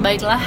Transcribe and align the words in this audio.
Baiklah, 0.00 0.40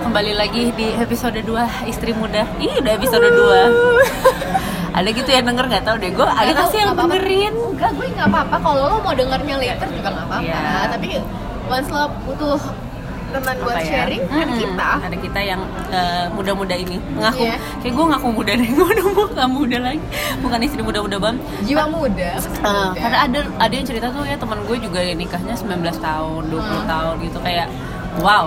kembali 0.00 0.32
lagi 0.32 0.72
di 0.72 0.94
episode 0.94 1.36
2 1.36 1.44
Istri 1.84 2.12
Muda 2.12 2.48
Ih, 2.58 2.72
udah 2.74 2.92
episode 2.94 3.28
2 3.28 4.96
Ada 4.96 5.08
gitu 5.10 5.28
yang 5.28 5.44
denger 5.44 5.64
nggak 5.68 5.84
tahu 5.84 5.96
deh, 5.98 6.10
gue 6.10 6.22
ada 6.22 6.32
Nggak 6.34 6.46
nggak 6.46 6.56
tahu, 6.58 6.68
sih 6.68 6.78
yang 6.78 6.88
nggak 6.88 6.98
apa-apa. 6.98 7.14
dengerin? 7.14 7.52
Enggak, 7.54 7.90
gue 7.92 8.06
nggak 8.10 8.28
apa-apa. 8.28 8.56
Kalau 8.58 8.82
lo 8.82 8.96
mau 8.98 9.14
dengernya 9.14 9.54
later 9.56 9.88
juga 9.90 10.08
nggak 10.10 10.26
apa-apa. 10.26 10.42
Iya. 10.42 10.60
Tapi 10.90 11.08
once 11.68 11.88
lo 11.88 12.02
butuh 12.24 12.60
teman 13.28 13.56
buat 13.60 13.76
Apa 13.76 13.84
ya? 13.84 13.90
sharing, 13.92 14.22
ada 14.24 14.40
Mm-mm, 14.42 14.56
kita. 14.58 14.90
Ada 15.04 15.16
kita 15.20 15.40
yang 15.44 15.60
eh, 15.92 16.26
muda-muda 16.32 16.74
ini 16.74 16.96
Ngaku, 17.14 17.44
Iya. 17.44 17.56
kayak 17.78 17.92
gue 17.92 18.04
ngaku 18.08 18.28
muda 18.32 18.52
deh, 18.54 18.68
gue 18.72 18.86
udah 18.88 19.04
mau 19.06 19.26
nggak 19.28 19.48
muda 19.52 19.78
lagi 19.78 20.00
Bukan 20.40 20.58
istri 20.62 20.80
muda-muda 20.80 21.16
bang 21.20 21.36
Jiwa 21.62 21.84
muda. 21.86 22.30
Eh, 22.40 22.88
karena 22.96 23.18
ada 23.22 23.38
ada 23.54 23.70
yang 23.70 23.84
cerita 23.84 24.08
tuh 24.08 24.24
ya 24.24 24.34
teman 24.34 24.58
gue 24.62 24.76
juga 24.80 24.98
ya 24.98 25.12
nikahnya 25.12 25.52
19 25.54 25.68
tahun, 25.94 26.42
20 26.42 26.56
Hmm. 26.58 26.88
tahun 26.88 27.14
gitu 27.22 27.38
kayak 27.38 27.68
wow. 28.20 28.46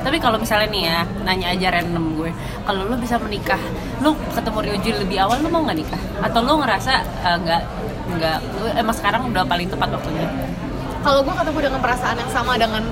Tapi 0.00 0.16
kalau 0.16 0.40
misalnya 0.40 0.68
nih 0.72 0.82
ya, 0.88 0.98
nanya 1.28 1.46
aja 1.52 1.66
random 1.76 2.16
gue, 2.16 2.30
kalau 2.64 2.88
lu 2.88 2.96
bisa 2.96 3.20
menikah, 3.20 3.60
lu 4.00 4.16
ketemu 4.32 4.58
Ryoji 4.64 4.90
lebih 4.96 5.20
awal 5.20 5.44
lu 5.44 5.52
mau 5.52 5.60
nggak 5.60 5.76
nikah? 5.76 6.02
Atau 6.24 6.40
lu 6.40 6.56
ngerasa 6.56 7.04
eh, 7.04 7.36
nggak 7.36 7.62
nggak 8.16 8.38
lu 8.58 8.66
emang 8.80 8.96
sekarang 8.96 9.28
udah 9.28 9.44
paling 9.44 9.68
tepat 9.68 9.92
waktunya? 9.92 10.24
Kalau 11.04 11.20
gue 11.20 11.34
ketemu 11.36 11.58
dengan 11.68 11.80
perasaan 11.84 12.16
yang 12.16 12.30
sama 12.32 12.56
dengan 12.56 12.82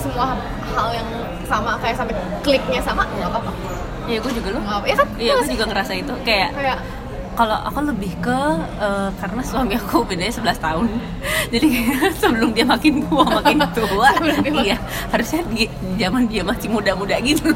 semua 0.00 0.36
hal 0.72 0.88
yang 0.92 1.08
sama 1.44 1.76
kayak 1.80 1.96
sampai 2.00 2.16
kliknya 2.40 2.80
sama 2.80 3.04
nggak 3.04 3.28
apa-apa. 3.28 3.52
Iya 4.08 4.18
gue 4.20 4.32
juga 4.36 4.48
lu. 4.56 4.60
Nggak 4.64 4.78
apa. 4.80 4.86
Ya 4.88 4.96
kan? 4.96 5.08
Iya 5.16 5.32
Nggak 5.32 5.44
gue 5.44 5.52
juga 5.52 5.64
ngerasa 5.72 5.92
itu 5.96 6.14
kayak 6.24 6.50
Kayak 6.56 6.78
kalau 7.34 7.58
aku 7.60 7.78
lebih 7.84 8.14
ke 8.18 8.38
eh, 8.78 9.10
karena 9.14 9.42
suami 9.42 9.74
aku 9.74 10.02
bedanya 10.02 10.30
11 10.30 10.54
tahun 10.56 10.86
jadi 11.54 11.68
sebelum 12.20 12.50
dia 12.50 12.64
makin 12.64 13.02
tua 13.04 13.26
makin 13.28 13.58
tua 13.76 14.08
dia 14.18 14.38
iya 14.54 14.76
harusnya 15.10 15.42
di 15.50 15.66
zaman 15.94 16.26
dia 16.26 16.42
masih 16.42 16.68
muda-muda 16.68 17.18
gitu 17.20 17.50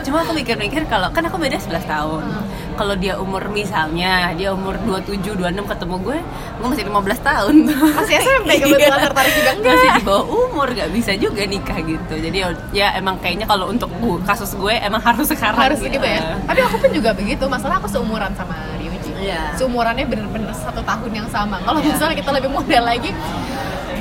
cuma 0.00 0.22
aku 0.22 0.32
mikir-mikir 0.32 0.84
kalau 0.86 1.08
kan 1.10 1.24
aku 1.24 1.36
beda 1.36 1.56
11 1.56 1.84
tahun 1.86 2.22
Hmm. 2.30 2.46
kalau 2.76 2.94
dia 2.94 3.16
umur 3.16 3.48
misalnya 3.50 4.30
dia 4.32 4.52
umur 4.52 4.76
27 4.80 5.36
26 5.36 5.66
ketemu 5.66 5.96
gue 6.00 6.18
gue 6.56 6.68
masih 6.68 6.84
15 6.86 7.20
tahun 7.20 7.54
masih 7.68 8.14
SMP 8.16 8.48
kebetulan 8.56 8.88
Iya. 8.90 9.04
tertarik 9.04 9.32
juga 9.34 9.50
enggak. 9.52 9.72
masih 9.74 9.90
di 9.90 10.02
bawah 10.02 10.24
umur 10.24 10.68
gak 10.70 10.90
bisa 10.90 11.12
juga 11.14 11.42
nikah 11.44 11.78
gitu 11.80 12.14
jadi 12.16 12.38
ya 12.70 12.94
emang 12.94 13.16
kayaknya 13.18 13.44
kalau 13.44 13.68
untuk 13.68 13.90
kasus 14.22 14.54
gue 14.54 14.74
emang 14.76 15.00
harus 15.00 15.26
sekarang 15.26 15.60
harus 15.60 15.80
gitu 15.80 16.00
ya. 16.00 16.40
Tapi 16.42 16.60
aku 16.60 16.76
pun 16.78 16.90
juga 16.90 17.10
begitu. 17.12 17.44
Masalah 17.46 17.78
aku 17.78 17.86
seumuran 17.86 18.32
sama 18.34 18.54
Ryuji. 18.76 18.89
Iya. 19.20 19.40
Seumurannya 19.54 20.04
bener-bener 20.04 20.50
satu 20.50 20.80
tahun 20.80 21.10
yang 21.14 21.28
sama. 21.28 21.60
Kalau 21.60 21.78
Iya. 21.78 21.88
misalnya 21.92 22.16
kita 22.16 22.30
lebih 22.32 22.50
muda 22.50 22.78
lagi, 22.80 23.10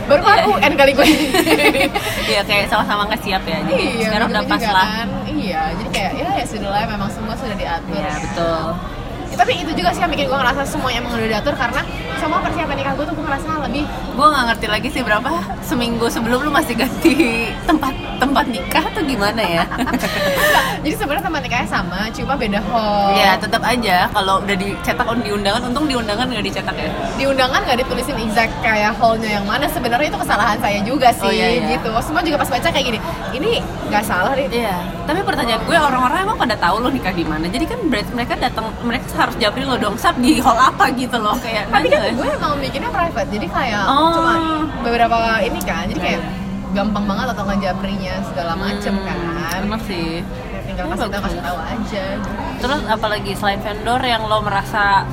baru 0.05 0.21
kan 0.21 0.37
Iya. 0.37 0.47
UN 0.49 0.73
kali 0.75 0.91
gue. 0.93 1.07
Iya 2.29 2.41
kayak 2.43 2.65
sama-sama 2.67 3.05
nggak 3.05 3.21
siap 3.21 3.43
ya. 3.43 3.57
Jadi 3.63 3.85
sekarang 4.03 4.27
udah 4.29 4.43
pas 4.45 4.63
lah. 4.63 4.85
kan. 4.95 5.07
Iya, 5.27 5.61
jadi 5.75 5.89
kayak 5.89 6.11
ya 6.15 6.29
ya 6.35 6.45
sudah 6.45 6.69
lah 6.69 6.81
memang 6.85 7.09
semua 7.09 7.33
sudah 7.33 7.55
diatur. 7.55 7.95
Iya 7.95 8.13
betul. 8.21 8.63
Ya, 9.29 9.35
tapi 9.37 9.51
itu 9.55 9.71
juga 9.71 9.89
sih 9.89 10.01
yang 10.01 10.09
bikin 10.09 10.25
gue 10.25 10.33
ngerasa 10.35 10.61
semuanya 10.65 10.97
emang 10.99 11.13
udah 11.13 11.29
diatur 11.29 11.53
karena 11.53 11.81
semua 12.17 12.41
persiapan 12.41 12.75
nikah 12.75 12.93
gue 12.93 13.05
tuh 13.05 13.13
gue 13.13 13.25
ngerasa 13.25 13.49
lebih 13.61 13.85
Gue 14.09 14.25
nggak 14.25 14.45
ngerti 14.49 14.67
lagi 14.67 14.87
sih 14.89 15.01
berapa 15.01 15.29
seminggu 15.61 16.05
sebelum 16.07 16.39
lu 16.41 16.51
masih 16.51 16.73
ganti 16.73 17.13
tempat 17.69 17.93
tempat 18.19 18.45
nikah 18.45 18.83
atau 18.85 19.01
gimana 19.01 19.41
ya? 19.41 19.63
jadi 20.83 20.95
sebenarnya 20.95 21.23
teman 21.23 21.41
nikahnya 21.41 21.67
sama 21.67 21.99
cuma 22.09 22.33
beda 22.35 22.59
hall 22.65 23.11
ya 23.13 23.35
tetap 23.35 23.61
aja 23.61 24.07
kalau 24.09 24.39
udah 24.39 24.55
dicetak 24.55 25.03
on 25.03 25.19
di 25.19 25.31
undangan, 25.31 25.61
untung 25.65 25.85
di 25.85 25.95
undangan 25.95 26.27
nggak 26.27 26.45
dicetak 26.45 26.75
ya. 26.75 26.89
di 27.15 27.23
undangan 27.23 27.59
nggak 27.63 27.79
ditulisin 27.79 28.17
exact 28.19 28.53
kayak 28.59 28.95
hallnya 28.95 29.29
yang 29.31 29.45
mana 29.45 29.65
sebenarnya 29.67 30.07
itu 30.07 30.19
kesalahan 30.19 30.57
saya 30.57 30.79
juga 30.83 31.09
sih 31.11 31.25
Oh, 31.25 31.31
iya, 31.31 31.47
iya. 31.53 31.75
gitu 31.75 31.89
semua 32.01 32.21
juga 32.21 32.37
pas 32.37 32.49
baca 32.49 32.67
kayak 32.67 32.85
gini 32.85 32.99
ini 33.31 33.51
nggak 33.87 34.03
salah 34.03 34.33
deh 34.33 34.47
Iya. 34.49 34.75
Tapi 35.05 35.19
pertanyaan 35.21 35.61
gue 35.63 35.73
orang-orang 35.73 36.19
emang 36.21 36.37
pada 36.37 36.53
tahu 36.53 36.79
lo 36.79 36.89
nikah 36.89 37.09
di 37.09 37.23
mana. 37.23 37.45
Jadi 37.45 37.65
kan 37.65 37.79
berarti 37.83 38.11
mereka 38.11 38.33
datang 38.35 38.65
mereka 38.81 39.05
harus 39.15 39.35
jawabin 39.37 39.65
lo 39.65 39.77
dong 39.77 39.95
sap 39.95 40.17
di 40.17 40.37
hall 40.37 40.53
apa 40.55 40.89
gitu 40.93 41.17
loh 41.17 41.33
kayak. 41.37 41.65
tapi 41.69 41.87
kan 41.87 42.01
gue 42.09 42.27
emang 42.29 42.53
bikinnya 42.57 42.89
private 42.89 43.29
jadi 43.29 43.47
kayak 43.47 43.83
Oh. 43.85 44.13
cuma 44.15 44.33
beberapa 44.81 45.17
ini 45.39 45.59
kan 45.61 45.85
jadi 45.87 45.99
kayak 45.99 46.19
Iya. 46.19 46.38
Gampang 46.69 47.05
banget 47.05 47.27
atau 47.33 47.43
ngejaprinya 47.43 48.13
segala 48.23 48.53
macem 48.53 48.93
Hmm, 48.93 49.05
kan 49.05 49.17
Enak 49.59 49.81
sih. 49.83 50.21
Tinggal 50.63 50.85
Oh, 50.85 50.91
kasih 50.91 51.09
tahu 51.09 51.21
kasih 51.23 51.41
tahu 51.41 51.57
aja 51.59 52.03
Terus 52.57 52.81
apalagi 52.87 53.31
selain 53.33 53.59
vendor 53.59 54.01
yang 54.01 54.21
lo 54.23 54.39
merasa 54.39 55.03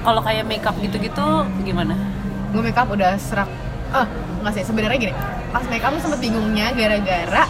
kalau 0.00 0.20
kayak 0.20 0.44
makeup 0.44 0.76
gitu-gitu 0.78 1.28
gimana? 1.60 1.96
gue 2.48 2.62
makeup 2.62 2.86
udah 2.86 3.18
serak 3.18 3.50
ah 3.90 4.06
nggak 4.38 4.54
sih 4.54 4.62
sebenarnya 4.62 4.94
gini 5.00 5.14
pas 5.50 5.66
makeup 5.66 5.90
tuh 5.90 6.06
sempet 6.06 6.22
bingungnya 6.22 6.70
gara-gara 6.70 7.44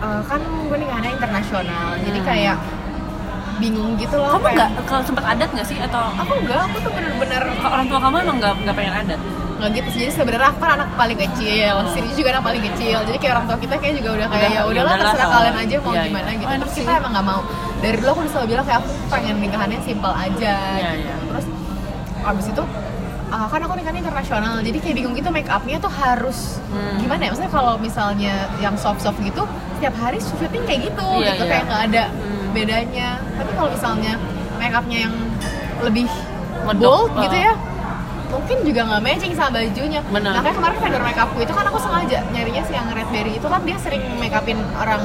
eh, 0.00 0.20
kan 0.26 0.40
gue 0.42 0.74
nikahnya 0.74 1.10
internasional 1.12 1.94
jadi 2.00 2.18
Hmm. 2.18 2.26
kayak 2.26 2.56
bingung 3.56 3.94
gitu 3.94 4.14
loh 4.14 4.34
Kamu 4.34 4.46
nggak 4.50 4.70
kalau 4.84 5.02
sempat 5.02 5.24
adat 5.26 5.48
nggak 5.48 5.64
sih 5.64 5.78
atau 5.78 6.10
aku 6.12 6.32
enggak 6.38 6.60
aku 6.64 6.76
tuh 6.80 6.90
bener-bener 6.90 7.42
orang 7.62 7.86
tua 7.86 7.98
kamu 7.98 8.16
emang 8.20 8.36
nggak 8.38 8.52
nggak 8.60 8.74
pengen 8.74 8.94
adat? 8.96 9.20
nggak 9.54 9.70
gitu 9.72 9.88
sih. 9.88 9.98
jadi 10.00 10.12
sebenarnya 10.12 10.48
aku 10.50 10.58
kan 10.58 10.70
anak 10.74 10.88
paling 10.92 11.14
kecil 11.16 11.74
sini 11.88 12.08
juga 12.12 12.28
anak 12.32 12.44
paling 12.44 12.62
kecil 12.64 12.98
jadi 13.02 13.16
kayak 13.16 13.32
orang 13.32 13.46
tua 13.46 13.56
kita 13.56 13.74
kayak 13.78 13.94
juga 13.96 14.10
udah 14.12 14.26
kayak 14.26 14.42
Udah, 14.42 14.50
ya 14.50 14.60
ya 14.60 14.62
udahlah 14.66 14.94
terserah 14.98 15.24
oh, 15.24 15.32
kalian 15.32 15.56
aja 15.56 15.76
mau 15.78 15.92
iya. 15.92 16.02
gimana 16.04 16.30
gitu 16.32 16.44
Oh, 16.44 16.58
terus 16.58 16.72
sih. 16.74 16.80
kita 16.80 16.92
emang 16.96 17.12
nggak 17.14 17.26
mau 17.26 17.40
dari 17.78 17.96
dulu 17.96 18.08
aku 18.08 18.20
udah 18.20 18.32
selalu 18.32 18.46
bilang 18.48 18.64
kayak 18.64 18.78
aku 18.80 18.90
pengen 19.06 19.36
nikahannya 19.38 19.78
simpel 19.80 20.12
aja 20.12 20.54
Iya, 20.74 20.90
gitu. 20.92 21.06
iya. 21.06 21.14
terus 21.24 21.46
abis 22.24 22.46
itu 22.50 22.62
ah, 23.30 23.46
kan 23.46 23.60
aku 23.60 23.72
nikahnya 23.74 24.00
internasional 24.00 24.54
jadi 24.58 24.78
kayak 24.80 24.94
bingung 24.96 25.14
gitu 25.14 25.28
make 25.30 25.46
upnya 25.48 25.76
tuh 25.78 25.92
harus 25.92 26.58
Hmm. 26.66 26.98
gimana 26.98 27.20
ya 27.20 27.28
maksudnya 27.30 27.52
kalau 27.52 27.74
misalnya 27.78 28.34
yang 28.58 28.74
soft 28.74 28.98
soft 28.98 29.18
gitu 29.20 29.46
setiap 29.78 29.94
hari 29.96 30.18
syuting 30.18 30.64
kayak 30.64 30.90
gitu 30.90 31.06
Iya, 31.14 31.30
gitu 31.30 31.44
iya. 31.44 31.50
kayak 31.52 31.64
nggak 31.64 31.82
ada 31.88 32.04
Hmm. 32.10 32.33
Bedanya 32.54 33.08
tapi 33.34 33.50
kalau 33.52 33.70
misalnya 33.74 34.12
make 34.56 34.72
upnya 34.72 34.98
yang 35.10 35.14
lebih 35.82 36.06
Medok, 36.64 36.80
bold 36.80 37.10
oh. 37.12 37.22
gitu 37.26 37.36
ya 37.36 37.52
mungkin 38.34 38.56
juga 38.66 38.80
nggak 38.88 39.02
matching 39.04 39.32
sama 39.36 39.62
bajunya 39.62 40.00
Benar. 40.10 40.32
makanya 40.42 40.56
kemarin 40.58 40.76
vendor 40.82 41.02
make 41.06 41.20
upku 41.20 41.38
itu 41.38 41.52
kan 41.54 41.64
aku 41.70 41.78
sengaja 41.78 42.18
nyarinya 42.34 42.62
si 42.66 42.72
yang 42.74 42.86
red 42.90 43.06
berry 43.14 43.38
itu 43.38 43.46
kan 43.46 43.60
dia 43.62 43.76
sering 43.78 44.02
make 44.18 44.34
upin 44.34 44.58
orang 44.74 45.02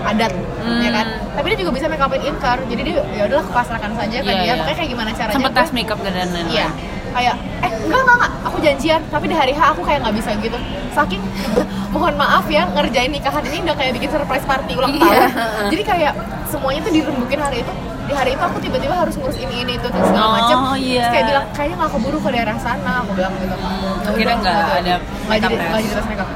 adat 0.00 0.32
Hmm. 0.60 0.76
ya 0.84 0.92
kan 0.92 1.06
tapi 1.40 1.56
dia 1.56 1.58
juga 1.64 1.72
bisa 1.72 1.86
make 1.88 2.04
upin 2.04 2.20
jadi 2.20 2.82
dia 2.84 3.00
ya 3.16 3.22
udahlah 3.24 3.44
kepasrahkan 3.48 3.96
saja 3.96 4.16
Iya, 4.20 4.28
dia 4.28 4.44
iya. 4.44 4.52
makanya 4.60 4.76
kayak 4.76 4.90
gimana 4.92 5.10
caranya 5.16 5.36
Sempet 5.40 5.52
tes 5.56 5.70
makeup 5.72 5.98
ke 6.04 6.10
dan 6.12 6.28
lain-lain. 6.28 6.46
Iya. 6.52 6.68
Kayak 7.10 7.34
eh 7.64 7.70
enggak 7.74 8.00
enggak 8.04 8.16
enggak, 8.20 8.32
aku 8.46 8.56
janjian, 8.60 9.00
tapi 9.08 9.24
di 9.26 9.36
hari 9.40 9.52
H 9.56 9.60
aku 9.72 9.82
kayak 9.82 9.98
nggak 10.04 10.16
bisa 10.20 10.30
gitu. 10.36 10.58
Saking 10.92 11.22
mohon 11.96 12.14
maaf 12.14 12.44
ya 12.46 12.68
ngerjain 12.70 13.08
nikahan 13.08 13.42
ini 13.48 13.64
udah 13.66 13.72
kayak 13.74 13.92
bikin 13.96 14.10
surprise 14.12 14.44
party 14.44 14.72
ulang 14.76 14.92
Iya. 14.94 15.00
tahun. 15.00 15.64
Jadi 15.72 15.82
kayak 15.82 16.12
semuanya 16.50 16.80
tuh 16.82 16.92
dirembukin 16.92 17.38
hari 17.38 17.62
itu. 17.62 17.72
Di 18.04 18.12
hari 18.12 18.30
itu 18.34 18.42
aku 18.42 18.58
tiba-tiba 18.58 18.94
harus 18.96 19.14
ngurus 19.14 19.38
ini 19.38 19.62
ini 19.62 19.72
itu 19.78 19.86
dan 19.86 20.02
segala 20.02 20.26
Oh, 20.26 20.32
macam. 20.34 20.56
iya. 20.74 20.98
Terus 20.98 21.08
kayak 21.08 21.26
bilang 21.26 21.44
kayaknya 21.54 21.76
nggak 21.78 21.90
keburu 21.94 22.18
ke 22.18 22.30
daerah 22.34 22.56
sana, 22.58 22.92
aku 23.00 23.12
bilang 23.14 23.32
gitu. 23.38 23.54
Ya 23.54 24.10
Akhirnya 24.10 24.36
nggak 24.36 24.56
ada 24.82 24.94
Nggak 24.98 25.38
jadi 25.38 25.54
nggak 25.54 25.80
jadi 25.80 25.94
tes 25.94 26.06
makeup. 26.10 26.28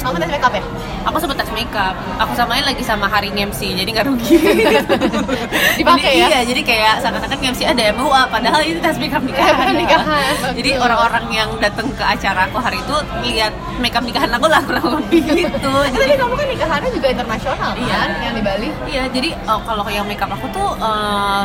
Kamu 0.00 0.16
tes 0.16 0.30
makeup 0.30 0.52
ya? 0.52 0.64
Aku 1.04 1.16
sempet 1.16 1.36
tes 1.36 1.50
makeup. 1.52 1.94
Aku 2.18 2.32
samain 2.32 2.64
lagi 2.64 2.80
sama 2.80 3.04
hari 3.04 3.28
MC, 3.30 3.76
jadi 3.76 3.88
nggak 3.88 4.06
rugi. 4.08 4.36
Dipakai 5.80 6.12
ya? 6.16 6.26
Iya, 6.28 6.38
jadi 6.48 6.60
kayak 6.60 6.94
seakan-akan 7.00 7.38
MC 7.42 7.60
ada 7.64 7.82
MUA, 7.92 8.22
padahal 8.28 8.60
itu 8.64 8.80
tes 8.80 8.96
makeup 8.96 9.20
nikahan. 9.20 9.76
Nikahan, 9.76 10.34
Jadi 10.58 10.70
orang-orang 10.76 11.24
yang 11.30 11.48
datang 11.58 11.88
ke 11.92 12.00
acara 12.00 12.48
aku 12.48 12.58
hari 12.58 12.80
itu 12.80 12.96
lihat 13.24 13.52
makeup 13.78 14.04
nikahan 14.04 14.30
aku 14.32 14.46
lah 14.48 14.60
kurang 14.64 15.00
lebih 15.00 15.20
gitu. 15.46 15.72
Eh, 15.80 15.92
tapi 15.92 16.14
kamu 16.14 16.34
kan 16.36 16.46
nikahannya 16.48 16.90
juga 16.92 17.08
internasional 17.10 17.70
Iya. 17.76 17.92
kan, 17.94 18.08
yang 18.20 18.34
di 18.36 18.42
Bali. 18.42 18.68
Iya, 18.88 19.02
jadi 19.08 19.30
eh, 19.34 19.60
kalau 19.64 19.84
yang 19.88 20.04
makeup 20.04 20.30
aku 20.30 20.46
tuh 20.50 20.68
eh, 20.76 21.42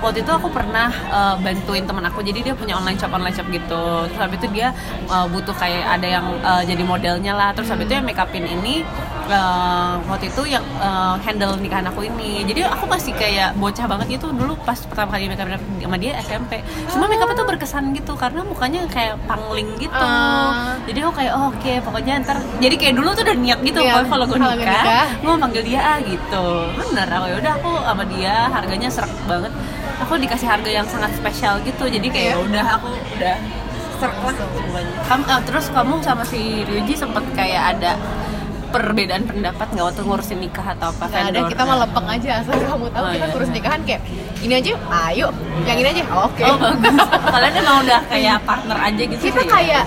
waktu 0.00 0.20
itu 0.20 0.30
aku 0.30 0.48
pernah 0.48 0.88
eh, 0.90 1.34
bantuin 1.38 1.84
teman 1.84 2.04
aku, 2.04 2.20
jadi 2.20 2.40
dia 2.42 2.54
punya 2.54 2.76
online 2.76 2.96
shop 2.96 3.12
online 3.12 3.32
shop 3.32 3.46
gitu. 3.48 3.84
Terus 4.08 4.20
habis 4.20 4.38
itu 4.40 4.48
dia 4.52 4.68
eh, 5.06 5.26
butuh 5.28 5.54
kayak 5.54 5.84
ada 5.96 6.08
yang 6.08 6.26
eh, 6.40 6.62
jadi 6.66 6.82
modelnya 6.82 7.32
lah. 7.32 7.50
Terus 7.52 7.68
habis 7.68 7.84
itu 7.84 7.94
yang 7.94 8.04
makeupin 8.04 8.44
ini 8.44 8.82
eh, 9.26 9.92
waktu 10.06 10.26
itu 10.28 10.42
yang 10.48 10.64
eh, 10.78 11.14
handle 11.22 11.54
nikahan 11.56 11.86
aku 11.86 12.04
ini. 12.04 12.42
Jadi 12.44 12.64
aku 12.64 12.84
masih 12.84 13.12
kayak 13.14 13.54
bocah 13.54 13.86
banget 13.86 14.18
gitu 14.18 14.32
dulu 14.32 14.56
pas 14.62 14.78
pertama 14.80 15.14
kali 15.14 15.28
makeup 15.28 15.48
sama 15.80 15.96
dia 15.96 16.16
SMP. 16.20 16.60
Cuma 16.88 17.06
makeupnya 17.06 17.36
tuh 17.36 17.46
berkesan 17.46 17.84
gitu 17.92 18.12
karena 18.14 18.40
mukanya 18.42 18.86
kayak 18.88 19.20
pangling 19.24 19.76
gitu. 19.76 19.92
Ah. 19.94 20.74
Jadi 20.84 20.98
aku 21.00 21.12
kayak 21.14 21.32
oh, 21.34 21.50
oke 21.50 21.72
pokoknya 21.82 22.22
ntar 22.22 22.38
jadi 22.58 22.74
kayak 22.76 22.94
dulu 22.96 23.08
tuh 23.12 23.22
udah 23.22 23.36
niat 23.36 23.58
gitu 23.60 23.78
Iya, 23.80 23.92
pokoknya 24.00 24.10
kalau 24.10 24.24
gue 24.26 24.38
nikah, 24.38 24.56
nikah. 24.56 25.06
gue 25.20 25.28
mau 25.28 25.38
manggil 25.38 25.62
dia 25.64 25.80
ah 25.80 25.98
gitu 26.00 26.44
bener 26.76 27.06
aku 27.08 27.26
ya 27.26 27.36
udah 27.38 27.52
aku 27.56 27.70
sama 27.82 28.04
dia 28.06 28.34
harganya 28.48 28.88
serak 28.88 29.12
banget 29.26 29.52
aku 30.00 30.12
dikasih 30.16 30.48
harga 30.48 30.70
yang 30.70 30.86
sangat 30.88 31.12
spesial 31.14 31.60
gitu 31.62 31.84
jadi 31.86 32.08
kayak 32.08 32.34
Iya. 32.34 32.44
udah 32.44 32.64
aku 32.76 32.88
udah 33.16 33.36
lah 34.00 34.32
kamu 35.04 35.22
eh, 35.28 35.40
terus 35.44 35.66
kamu 35.68 35.94
sama 36.00 36.24
si 36.24 36.64
Ryuji 36.64 36.96
sempet 36.96 37.20
kayak 37.36 37.76
ada 37.76 38.00
perbedaan 38.70 39.28
pendapat 39.28 39.66
nggak 39.74 39.86
waktu 39.92 40.00
ngurusin 40.06 40.38
nikah 40.40 40.62
atau 40.72 40.88
apa 40.88 41.04
Gak 41.10 41.34
ada, 41.34 41.40
kita 41.52 41.62
mah 41.66 41.76
lempeng 41.84 42.06
aja 42.06 42.40
asal 42.40 42.54
kamu 42.54 42.86
tahu 42.88 43.04
Oh, 43.04 43.12
kita 43.12 43.26
iya. 43.26 43.34
kurus 43.34 43.50
nikahan 43.50 43.80
kayak 43.82 44.02
ini 44.40 44.54
aja, 44.56 44.72
ayo, 45.10 45.28
yang 45.68 45.76
ini 45.76 45.88
aja, 45.90 46.02
oke. 46.16 46.40
oh 46.48 46.56
bagus 46.56 46.96
kalian 47.28 47.54
emang 47.60 47.76
udah 47.84 48.00
kayak 48.08 48.36
partner 48.46 48.78
aja 48.80 49.02
gitu 49.04 49.20
kita 49.20 49.36
sih 49.36 49.44
ya? 49.44 49.52
kayak, 49.52 49.84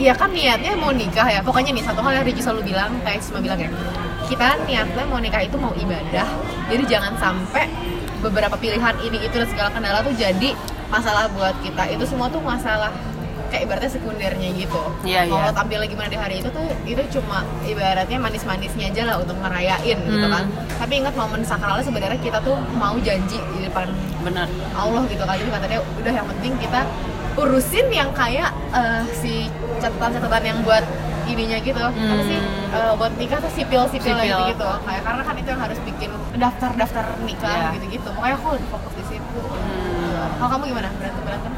ya 0.00 0.12
kan 0.16 0.30
niatnya 0.32 0.72
mau 0.78 0.88
nikah 0.88 1.28
ya. 1.28 1.40
Pokoknya 1.44 1.76
nih 1.76 1.84
satu 1.84 2.00
hal 2.00 2.12
yang 2.16 2.24
Ricky 2.24 2.40
selalu 2.40 2.72
bilang, 2.72 2.96
kayak 3.04 3.20
cuma 3.28 3.44
bilang 3.44 3.60
ya, 3.60 3.68
kita 4.24 4.46
niatnya 4.64 5.04
mau 5.04 5.20
nikah 5.20 5.42
itu 5.44 5.56
mau 5.60 5.74
ibadah 5.76 6.28
jadi 6.70 6.84
jangan 6.86 7.12
sampai 7.18 7.66
beberapa 8.20 8.56
pilihan 8.56 8.94
ini 9.00 9.18
itu 9.20 9.34
dan 9.34 9.48
segala 9.48 9.68
kendala 9.72 10.04
tuh 10.04 10.14
jadi 10.14 10.52
masalah 10.88 11.26
buat 11.32 11.56
kita. 11.60 11.88
Itu 11.90 12.04
semua 12.04 12.28
tuh 12.28 12.40
masalah 12.40 12.92
kayak 13.50 13.66
ibaratnya 13.66 13.90
sekundernya 13.90 14.48
gitu. 14.54 14.78
Mau 14.78 15.02
iya. 15.10 15.26
lo 15.26 15.50
tampil 15.50 15.82
gimana 15.82 16.06
di 16.06 16.14
hari 16.14 16.38
itu 16.38 16.48
tuh 16.54 16.62
itu 16.86 17.02
cuma 17.18 17.42
ibaratnya 17.66 18.18
manis-manisnya 18.22 18.94
aja 18.94 19.02
lah 19.10 19.16
untuk 19.18 19.34
ngerayain 19.42 19.98
gitu 19.98 20.22
Hmm. 20.22 20.30
kan. 20.30 20.44
Tapi 20.78 20.92
ingat 21.02 21.14
momen 21.18 21.42
sakralnya 21.42 21.82
sebenarnya 21.82 22.20
kita 22.22 22.38
tuh 22.46 22.54
mau 22.78 22.94
janji 23.02 23.42
di 23.58 23.66
depan 23.66 23.90
bener 24.22 24.46
Allah 24.76 25.02
gitu 25.10 25.22
kan. 25.26 25.34
Jadi 25.34 25.50
katanya 25.50 25.78
udah 25.98 26.12
yang 26.14 26.26
penting 26.30 26.52
kita 26.62 26.80
urusin 27.34 27.86
yang 27.90 28.10
kayak 28.14 28.54
eh, 28.70 29.02
si 29.18 29.50
catatan-catatan 29.82 30.42
yang 30.46 30.58
buat 30.62 30.84
ininya 31.30 31.58
gitu 31.58 31.80
apa 31.80 31.94
sih 32.22 32.38
Hmm. 32.40 32.58
Eh, 32.70 32.92
buat 32.94 33.12
nikah 33.16 33.38
tuh 33.38 33.50
sipil-sipil 33.50 34.14
Sipil. 34.14 34.18
gitu 34.20 34.42
gitu 34.48 34.68
kayak 34.80 35.02
karena 35.02 35.22
kan 35.22 35.34
itu 35.34 35.48
yang 35.48 35.58
harus 35.60 35.78
bikin 35.80 36.10
daftar-daftar 36.34 37.04
nikah 37.20 37.50
Iya. 37.50 37.68
gitu 37.74 37.86
gitu 37.92 38.08
makanya 38.12 38.34
aku 38.36 38.48
lebih 38.54 38.68
fokus 38.68 38.92
di 38.94 39.04
situ 39.08 39.40
Hmm. 39.40 40.28
kalau 40.36 40.48
kamu 40.52 40.64
gimana 40.68 40.88
berantem 40.92 41.22
berantem 41.24 41.52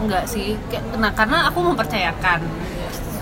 enggak 0.00 0.24
sih 0.24 0.48
nah 0.96 1.10
karena 1.10 1.38
aku 1.46 1.58
mempercayakan 1.64 2.40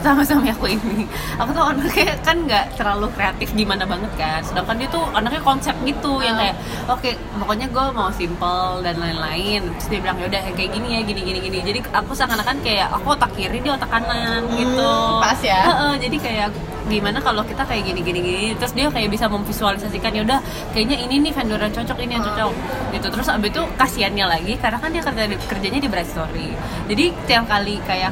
sama 0.00 0.24
suami 0.24 0.48
aku 0.48 0.66
ini 0.72 1.04
aku 1.36 1.50
tuh 1.52 1.64
anaknya 1.64 2.16
kan 2.24 2.36
nggak 2.48 2.64
terlalu 2.80 3.06
kreatif 3.12 3.48
gimana 3.52 3.84
banget 3.84 4.12
kan. 4.16 4.40
Sedangkan 4.40 4.76
dia 4.80 4.88
tuh 4.88 5.04
anaknya 5.12 5.40
konsep 5.44 5.76
gitu 5.84 6.24
yang 6.24 6.36
Ah. 6.36 6.40
kayak 6.40 6.56
oke 6.88 7.10
pokoknya 7.44 7.66
gue 7.68 7.84
mau 7.92 8.08
simple 8.12 8.80
dan 8.80 8.96
lain-lain. 8.96 9.60
Terus 9.76 9.86
dia 9.92 10.00
bilang 10.00 10.16
yaudah 10.18 10.40
kayak 10.56 10.70
gini 10.72 10.88
ya 10.96 11.00
gini 11.04 11.20
gini 11.20 11.38
gini. 11.44 11.58
Jadi 11.60 11.78
aku 11.92 12.16
seakan-akan 12.16 12.56
kayak 12.64 12.88
aku 12.92 13.12
otak 13.12 13.30
kiri 13.36 13.60
dia 13.60 13.76
otak 13.76 13.90
kanan 13.92 14.48
gitu. 14.56 14.80
Hmm, 14.80 15.20
pas 15.20 15.40
ya. 15.40 15.62
Jadi 16.00 16.16
kayak 16.16 16.48
gimana 16.90 17.22
kalau 17.22 17.44
kita 17.46 17.62
kayak 17.68 17.86
gini 17.86 18.00
gini 18.02 18.20
gini? 18.24 18.44
Terus 18.58 18.72
dia 18.72 18.88
kayak 18.90 19.12
bisa 19.12 19.28
memvisualisasikan 19.30 20.10
ya 20.16 20.22
udah 20.26 20.40
kayaknya 20.72 20.96
ini 21.06 21.22
nih 21.28 21.32
vendor 21.36 21.60
yang 21.60 21.74
cocok 21.76 21.98
ini 22.02 22.12
yang 22.18 22.24
cocok. 22.24 22.52
Gitu. 22.96 23.06
Terus 23.12 23.28
abis 23.28 23.48
itu 23.52 23.62
kasihannya 23.76 24.26
lagi 24.26 24.54
karena 24.58 24.78
kan 24.80 24.90
dia 24.90 25.02
kerja 25.04 25.24
kerjanya 25.46 25.80
di 25.82 25.88
Bright 25.92 26.08
Story. 26.08 26.48
Jadi 26.88 27.04
tiap 27.28 27.44
kali 27.46 27.78
kayak 27.84 28.10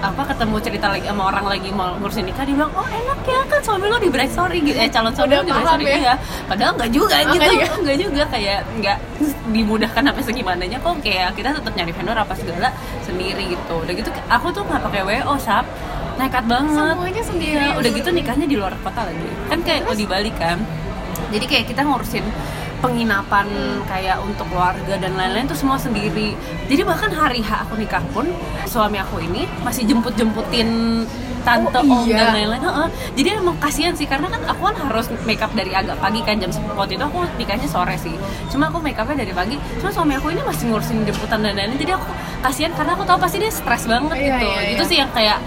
apa 0.00 0.22
ketemu 0.26 0.56
cerita 0.60 0.86
lagi 0.90 1.06
sama 1.08 1.22
orang 1.32 1.46
lagi 1.48 1.70
mau 1.72 1.96
ngurusin 1.96 2.26
nikah 2.28 2.44
dia 2.44 2.54
bilang 2.58 2.72
oh 2.76 2.84
enak 2.84 3.18
ya 3.24 3.40
kan 3.48 3.60
suami 3.64 3.86
lo 3.88 3.96
di 3.96 4.10
Bright 4.12 4.32
Story 4.32 4.58
gitu. 4.60 4.76
Eh 4.76 4.88
calon 4.92 5.12
suami 5.16 5.32
lo 5.38 5.42
di 5.44 5.52
Bright 5.54 5.68
Story 5.68 5.84
ya? 5.84 5.96
iya 5.96 6.14
padahal 6.44 6.72
nggak 6.76 6.90
juga 6.92 7.16
Oh, 7.24 7.32
gitu. 7.32 7.44
nggak 7.84 7.96
juga. 7.96 8.04
juga 8.04 8.22
kayak 8.28 8.58
nggak 8.80 8.98
dimudahkan 9.54 10.02
apa 10.10 10.20
segimananya 10.20 10.78
kok. 10.80 10.94
Kayak 11.00 11.28
kita 11.38 11.48
tetap 11.56 11.72
nyari 11.72 11.92
vendor 11.94 12.16
apa 12.18 12.34
segala 12.36 12.68
sendiri 13.04 13.44
gitu. 13.56 13.74
Udah 13.80 13.94
gitu 13.96 14.10
aku 14.28 14.46
tuh 14.52 14.62
nggak 14.66 14.82
pakai 14.82 15.02
wo 15.24 15.36
sap. 15.40 15.64
Nekat 16.14 16.44
banget. 16.46 16.94
Semuanya 16.94 17.22
sendiri. 17.26 17.58
Iya, 17.58 17.74
udah 17.74 17.90
gitu 17.90 18.08
nikahnya 18.14 18.46
di 18.46 18.56
luar 18.60 18.74
kota 18.78 19.02
lagi. 19.02 19.28
Kan 19.50 19.58
kayak 19.66 19.90
oh, 19.90 19.96
di 19.98 20.06
Bali 20.06 20.30
kan. 20.30 20.62
Jadi 21.34 21.44
kayak 21.50 21.64
kita 21.74 21.82
ngurusin 21.82 22.22
penginapan 22.84 23.46
kayak 23.88 24.20
untuk 24.20 24.44
keluarga 24.52 24.94
dan 25.00 25.16
lain-lain 25.16 25.48
tuh 25.48 25.56
semua 25.56 25.80
sendiri. 25.80 26.36
Jadi 26.68 26.82
bahkan 26.84 27.08
hari 27.08 27.40
H 27.40 27.64
aku 27.64 27.80
nikah 27.80 28.04
pun 28.12 28.28
suami 28.68 29.00
aku 29.00 29.24
ini 29.24 29.48
masih 29.64 29.88
jemput-jemputin 29.88 30.68
tante 31.44 31.76
Oh, 31.76 32.00
om 32.00 32.08
iya. 32.08 32.24
dan 32.24 32.28
lain-lain. 32.32 32.60
Heeh. 32.60 32.88
jadi 33.16 33.28
emang 33.36 33.56
kasihan 33.60 33.92
sih 33.92 34.08
karena 34.08 34.28
kan 34.28 34.40
aku 34.44 34.64
kan 34.64 34.76
harus 34.80 35.12
make 35.24 35.40
up 35.40 35.52
dari 35.52 35.72
agak 35.72 36.00
pagi 36.00 36.24
kan 36.24 36.40
jam 36.40 36.48
10 36.48 36.72
waktu 36.72 36.96
itu 36.96 37.04
aku 37.04 37.20
nikahnya 37.36 37.68
sore 37.68 37.96
sih. 37.96 38.16
Cuma 38.48 38.68
aku 38.68 38.80
make 38.80 38.96
upnya 38.96 39.20
dari 39.20 39.32
pagi. 39.32 39.56
Cuma 39.76 39.92
suami 39.92 40.16
aku 40.16 40.32
ini 40.32 40.40
masih 40.40 40.68
ngurusin 40.68 41.04
jemputan 41.04 41.40
dan 41.40 41.52
lain-lain. 41.52 41.76
Jadi 41.76 41.92
aku 41.92 42.08
kasihan 42.40 42.72
karena 42.72 42.92
aku 42.92 43.04
tahu 43.04 43.18
pasti 43.20 43.36
dia 43.40 43.52
stres 43.52 43.84
banget 43.84 44.16
Iya, 44.16 44.24
gitu. 44.26 44.46
iya, 44.46 44.60
itu 44.72 44.82
iya. 44.84 44.88
sih 44.88 44.96
yang 45.00 45.10
kayak 45.12 45.38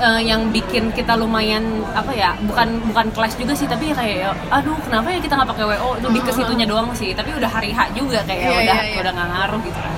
eh, 0.00 0.20
yang 0.24 0.50
bikin 0.50 0.90
kita 0.90 1.14
lumayan 1.14 1.62
apa 1.94 2.10
ya 2.14 2.34
bukan 2.44 2.80
bukan 2.90 3.06
clash 3.14 3.36
juga 3.38 3.54
sih 3.54 3.66
tapi 3.70 3.94
kayak 3.94 4.34
aduh 4.50 4.74
kenapa 4.86 5.08
ya 5.14 5.18
kita 5.22 5.34
nggak 5.38 5.50
pakai 5.54 5.64
wo 5.70 5.90
lebih 6.02 6.20
ke 6.26 6.32
situnya 6.34 6.66
doang 6.66 6.90
sih 6.96 7.14
tapi 7.14 7.30
udah 7.34 7.50
hari 7.50 7.70
H 7.70 7.94
juga 7.94 8.22
kayak 8.26 8.42
Iya, 8.42 8.50
udah 8.50 8.78
iya, 8.78 8.90
iya. 8.90 9.00
udah 9.00 9.12
nggak 9.14 9.28
ngaruh 9.30 9.60
gitu 9.62 9.78
kan 9.78 9.93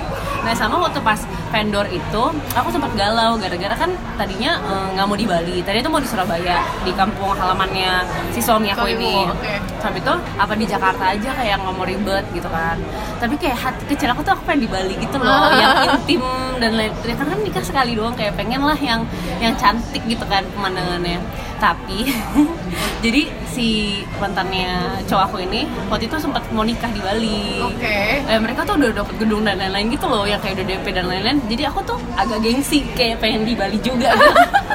nah 0.47 0.55
sama 0.55 0.79
waktu 0.79 1.03
pas 1.03 1.19
vendor 1.51 1.83
itu 1.91 2.23
aku 2.55 2.71
sempat 2.71 2.95
galau 2.95 3.35
gara-gara 3.35 3.75
kan 3.75 3.91
tadinya 4.15 4.55
eh, 4.63 4.87
nggak 4.95 5.05
mau 5.11 5.19
di 5.19 5.27
Bali. 5.27 5.59
Tadinya 5.59 5.91
tuh 5.91 5.93
mau 5.99 5.99
di 5.99 6.07
Surabaya 6.07 6.63
di 6.87 6.91
kampung 6.95 7.35
halamannya 7.35 8.07
si 8.31 8.39
suami 8.39 8.71
aku 8.71 8.87
ini. 8.87 9.27
Oke. 9.27 9.59
sampai 9.77 9.99
itu 10.01 10.13
apa 10.39 10.53
di 10.57 10.65
Jakarta 10.65 11.03
aja 11.13 11.29
kayak 11.35 11.59
nggak 11.59 11.75
mau 11.75 11.83
ribet 11.83 12.23
gitu 12.31 12.47
kan. 12.47 12.79
Tapi 13.19 13.35
kayak 13.35 13.59
hati 13.59 13.83
kecil 13.91 14.15
aku 14.15 14.23
tuh 14.23 14.39
aku 14.39 14.47
pengen 14.47 14.63
di 14.63 14.69
Bali 14.71 14.95
gitu 14.95 15.19
loh 15.19 15.51
yang 15.61 15.99
intim 15.99 16.23
dan 16.63 16.71
lain 16.79 16.95
ya 17.03 17.13
karena 17.19 17.31
kan 17.35 17.39
nikah 17.43 17.63
sekali 17.67 17.91
doang 17.93 18.15
kayak 18.15 18.33
pengen 18.39 18.63
lah 18.63 18.79
yang 18.79 19.03
yang 19.43 19.51
cantik 19.59 19.99
gitu 20.07 20.23
kan 20.31 20.47
pemandangannya. 20.55 21.19
Tapi 21.59 22.07
jadi 23.03 23.27
si 23.57 23.69
mantannya 24.21 25.01
cowok 25.09 25.23
aku 25.25 25.37
ini 25.41 25.65
waktu 25.89 26.05
itu 26.05 26.21
sempat 26.21 26.45
mau 26.53 26.61
nikah 26.61 26.93
di 26.93 27.01
Bali. 27.01 27.57
Oke. 27.65 28.21
Eh, 28.21 28.37
mereka 28.37 28.61
tuh 28.61 28.77
udah 28.77 28.93
dapet 28.93 29.17
gedung 29.17 29.41
dan 29.41 29.57
lain-lain 29.57 29.89
gitu 29.89 30.05
loh 30.05 30.29
yang 30.29 30.37
kayak 30.37 30.61
udah 30.61 30.65
DP 30.69 30.85
dan 30.93 31.09
lain-lain. 31.09 31.41
Jadi 31.49 31.63
aku 31.65 31.81
tuh 31.81 31.97
agak 32.13 32.37
gengsi 32.45 32.85
kayak 32.93 33.17
pengen 33.17 33.49
di 33.49 33.57
Bali 33.57 33.81
juga 33.81 34.13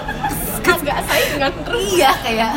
agak 0.82 0.98
saingan 1.06 1.52
terus. 1.62 1.94
Iya 1.94 2.10
kayak 2.26 2.50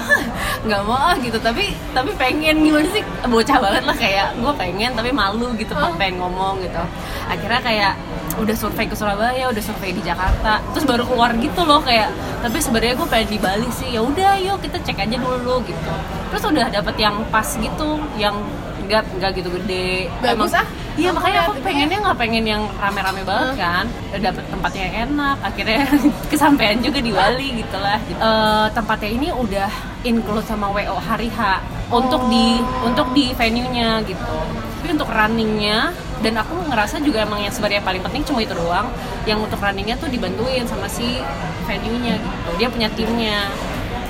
nggak 0.65 0.81
mau 0.81 0.97
ah 0.97 1.13
gitu. 1.21 1.37
Tapi 1.37 1.77
tapi 1.93 2.09
pengen 2.17 2.65
gimana 2.65 2.89
sih 2.89 3.05
bocah 3.21 3.57
banget 3.61 3.83
lah 3.85 3.93
kayak 3.93 4.27
gue 4.33 4.53
pengen 4.57 4.91
tapi 4.97 5.13
malu 5.13 5.53
gitu 5.53 5.77
Oh. 5.77 5.93
pengen 5.93 6.17
ngomong 6.17 6.57
gitu. 6.65 6.81
Akhirnya 7.29 7.61
kayak 7.61 7.93
udah 8.35 8.55
survei 8.57 8.85
ke 8.89 8.95
Surabaya 8.97 9.47
udah 9.47 9.63
survei 9.63 9.95
di 9.95 10.03
Jakarta 10.03 10.59
terus 10.75 10.83
baru 10.83 11.07
keluar 11.07 11.31
gitu 11.39 11.61
loh 11.63 11.79
kayak 11.79 12.11
tapi 12.45 12.61
sebenarnya 12.61 12.93
gue 12.93 13.07
pengen 13.09 13.29
di 13.33 13.39
Bali 13.41 13.69
sih 13.73 13.89
ya 13.97 14.05
udah 14.05 14.37
yuk 14.37 14.61
kita 14.61 14.77
cek 14.85 15.01
aja 15.01 15.17
dulu 15.17 15.65
gitu. 15.65 15.93
Terus 16.29 16.43
udah 16.45 16.69
dapet 16.69 16.95
yang 17.01 17.17
pas 17.33 17.47
gitu 17.57 17.97
yang 18.21 18.37
enggak 18.85 19.01
enggak 19.17 19.41
gitu 19.41 19.49
gede. 19.49 20.13
Bagus 20.21 20.53
ah. 20.53 20.61
iya 20.93 21.09
Oh, 21.09 21.17
makanya 21.17 21.49
aku 21.49 21.59
pengennya 21.65 21.97
nggak 22.05 22.17
pengen 22.21 22.45
yang 22.45 22.61
rame-rame 22.77 23.25
banget 23.25 23.57
kan. 23.57 23.89
Udah 24.13 24.21
dapet 24.29 24.43
tempatnya 24.53 24.81
yang 24.85 24.95
enak 25.09 25.37
akhirnya 25.41 25.81
kesampaian 26.31 26.77
juga 26.85 27.01
di 27.01 27.09
Bali 27.09 27.65
gitu 27.65 27.77
lah 27.81 27.97
Eh, 28.05 28.67
tempatnya 28.77 29.09
ini 29.09 29.27
udah 29.33 29.69
include 30.05 30.45
sama 30.45 30.69
WO 30.69 31.01
hari 31.01 31.33
H 31.33 31.65
untuk 31.89 32.29
di 32.29 32.61
untuk 32.85 33.09
di 33.17 33.33
venue 33.33 33.65
nya 33.73 34.05
gitu. 34.05 34.37
Tapi 34.85 35.01
untuk 35.01 35.09
runningnya 35.09 35.89
dan 36.25 36.41
aku 36.41 36.57
ngerasa 36.73 37.05
juga 37.05 37.21
emang 37.21 37.37
yang 37.37 37.53
sebenarnya 37.53 37.85
paling 37.85 38.01
penting 38.01 38.25
cuma 38.25 38.41
itu 38.41 38.57
doang. 38.57 38.89
Yang 39.29 39.45
untuk 39.45 39.61
runningnya 39.61 39.93
tuh 40.01 40.09
dibantuin 40.09 40.65
sama 40.65 40.89
si 40.89 41.21
venue 41.69 42.01
nya 42.01 42.17
gitu. 42.17 42.49
Dia 42.57 42.67
punya 42.73 42.89
timnya. 42.97 43.45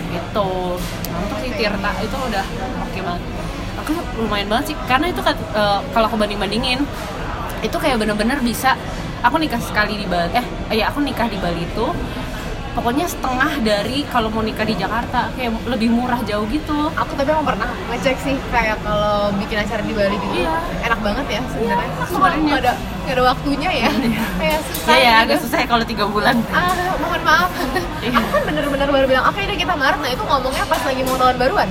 Gitu. 0.07 0.51
Untuk 1.11 1.37
si 1.43 1.51
Tirta 1.59 1.91
itu 1.99 2.15
udah 2.15 2.45
oke 2.87 2.99
banget. 3.03 3.23
Aku 3.83 3.91
lumayan 4.23 4.47
banget 4.47 4.71
sih. 4.71 4.75
Karena 4.87 5.11
itu 5.11 5.19
eh, 5.27 5.79
kalau 5.91 6.07
aku 6.07 6.15
banding 6.15 6.39
bandingin 6.39 6.87
itu 7.59 7.75
kayak 7.75 7.99
bener-bener 7.99 8.39
bisa 8.39 8.79
aku 9.19 9.35
nikah 9.35 9.59
sekali 9.59 9.97
di 9.97 10.05
Bali 10.05 10.29
eh 10.37 10.45
ya 10.77 10.93
aku 10.93 11.01
nikah 11.01 11.25
di 11.25 11.41
Bali 11.41 11.65
itu 11.65 11.85
pokoknya 12.75 13.07
setengah 13.07 13.51
dari 13.63 14.03
kalau 14.11 14.27
mau 14.27 14.43
nikah 14.43 14.67
di 14.67 14.75
Jakarta 14.75 15.31
kayak 15.39 15.55
lebih 15.65 15.89
murah 15.95 16.19
jauh 16.27 16.43
gitu. 16.51 16.91
Aku 16.91 17.15
tapi 17.15 17.31
emang 17.31 17.47
pernah 17.47 17.71
ngecek 17.89 18.17
sih 18.19 18.35
kayak 18.51 18.83
kalau 18.83 19.31
bikin 19.39 19.63
acara 19.63 19.81
di 19.81 19.93
Bali 19.95 20.15
gitu 20.19 20.43
Iya. 20.43 20.59
enak 20.91 20.99
banget 20.99 21.25
ya 21.31 21.41
sebenarnya. 21.49 21.89
Nggak 22.11 22.59
ada 22.61 22.73
nggak 22.75 23.15
ada 23.15 23.23
waktunya 23.23 23.69
ya. 23.87 23.89
Kayak 24.35 24.59
susah 24.67 24.95
ya 24.95 24.99
ya 24.99 25.13
gitu. 25.15 25.23
agak 25.23 25.37
susah 25.47 25.57
ya 25.63 25.67
kalau 25.71 25.85
tiga 25.87 26.05
bulan. 26.05 26.35
Ah 26.51 26.75
mohon 26.99 27.21
maaf. 27.23 27.49
Iya. 28.03 28.11
aku 28.11 28.27
kan 28.29 28.43
bener-bener 28.43 28.87
baru 28.91 29.05
bilang 29.07 29.25
oke 29.31 29.39
deh 29.39 29.57
kita 29.57 29.73
Maret. 29.73 29.99
Nah 30.03 30.11
itu 30.11 30.23
ngomongnya 30.27 30.63
pas 30.67 30.81
lagi 30.83 31.01
mau 31.07 31.15
tahun 31.15 31.35
baruan. 31.39 31.69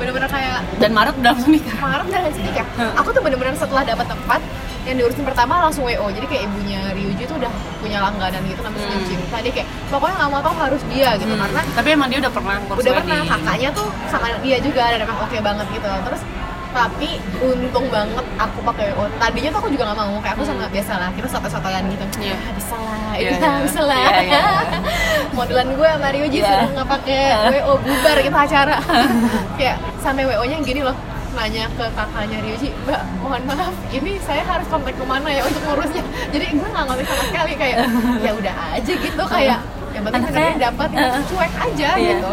Bener-bener 0.00 0.28
kayak 0.32 0.58
dan 0.80 0.90
Maret 0.96 1.14
udah 1.20 1.30
langsung 1.36 1.52
nikah. 1.52 1.76
Maret 1.76 2.06
dan 2.08 2.20
langsung 2.24 2.44
nikah 2.48 2.66
aku 2.96 3.08
tuh 3.12 3.20
bener-bener 3.20 3.52
setelah 3.52 3.84
dapat 3.84 4.08
tempat 4.08 4.40
yang 4.82 4.96
diurusin 4.96 5.22
pertama 5.22 5.60
langsung 5.60 5.84
WO 5.84 6.08
jadi 6.08 6.24
kayak 6.24 6.42
ibunya 6.46 6.80
Ryuji 6.90 7.24
tuh 7.24 7.36
udah 7.36 7.52
punya 7.78 8.00
langganan 8.00 8.40
gitu 8.42 8.60
namanya 8.60 8.82
Hmm. 8.82 8.96
hmm. 8.96 9.06
cinta 9.06 9.36
dia 9.38 9.52
kayak 9.54 9.68
pokoknya 9.86 10.14
nggak 10.16 10.30
mau 10.30 10.40
tahu 10.40 10.54
harus 10.58 10.82
dia 10.88 11.08
gitu 11.14 11.28
Hmm, 11.28 11.42
karena 11.42 11.60
tapi 11.70 11.88
emang 11.90 12.08
dia 12.08 12.18
udah 12.18 12.32
pernah 12.32 12.54
udah 12.62 12.92
pernah 12.94 13.18
kakaknya 13.26 13.68
tuh 13.70 13.86
sama 14.06 14.26
dia 14.40 14.56
juga 14.58 14.82
dan 14.88 15.00
emang 15.00 15.18
oke 15.18 15.36
banget 15.38 15.66
gitu 15.70 15.88
terus 16.02 16.22
tapi 16.70 17.18
untung 17.40 17.90
banget 17.90 18.22
aku 18.38 18.58
pakai 18.62 18.94
WO 18.94 19.04
tadinya 19.18 19.50
tuh 19.50 19.58
aku 19.58 19.68
juga 19.68 19.84
nggak 19.84 19.98
mau 20.00 20.18
kayak 20.18 20.34
aku 20.34 20.44
sama 20.44 20.64
biasa 20.64 20.92
lah 20.96 21.10
kita 21.10 21.26
soto-sotoan 21.28 21.82
gitu 21.88 22.04
Iya. 22.22 22.36
"Ah, 22.38 22.52
bisa 22.54 22.76
lah 22.78 22.98
Iya, 23.10 23.26
iya, 23.26 23.30
iya. 23.36 23.50
bisa 23.60 23.80
lah 23.82 23.98
Iya, 23.98 24.20
iya. 24.22 24.42
modelan 25.36 25.68
gue 25.74 25.88
sama 25.90 26.08
Ryuji 26.08 26.38
Iya. 26.38 26.46
suruh 26.48 26.70
nggak 26.72 26.88
pakai 26.88 27.20
WO 27.58 27.72
bubar 27.76 28.16
kita 28.18 28.38
acara 28.40 28.76
kayak 29.58 29.76
sampai 29.98 30.22
WO 30.24 30.42
nya 30.42 30.56
gini 30.60 30.80
loh 30.80 30.94
nanya 31.34 31.64
ke 31.78 31.84
kakaknya 31.94 32.38
Ryuji 32.42 32.68
mbak 32.86 33.02
mohon 33.22 33.42
maaf 33.46 33.74
ini 33.94 34.18
saya 34.26 34.42
harus 34.42 34.66
kontak 34.66 34.94
ke 34.98 35.04
mana 35.06 35.28
ya 35.30 35.42
untuk 35.46 35.62
ngurusnya? 35.62 36.02
Jadi 36.34 36.44
gue 36.58 36.68
nggak 36.68 36.84
ngerti 36.90 37.04
sama 37.06 37.24
sekali 37.30 37.52
kayak 37.54 37.76
ya 38.26 38.30
udah 38.34 38.54
aja 38.74 38.92
gitu 38.92 39.24
kayak 39.30 39.58
yang 39.90 40.02
penting 40.06 40.22
beneran 40.30 40.58
dapat 40.58 40.88
eh, 40.94 41.20
cuek 41.30 41.52
aja 41.54 41.88
iya. 41.98 42.10
gitu. 42.14 42.32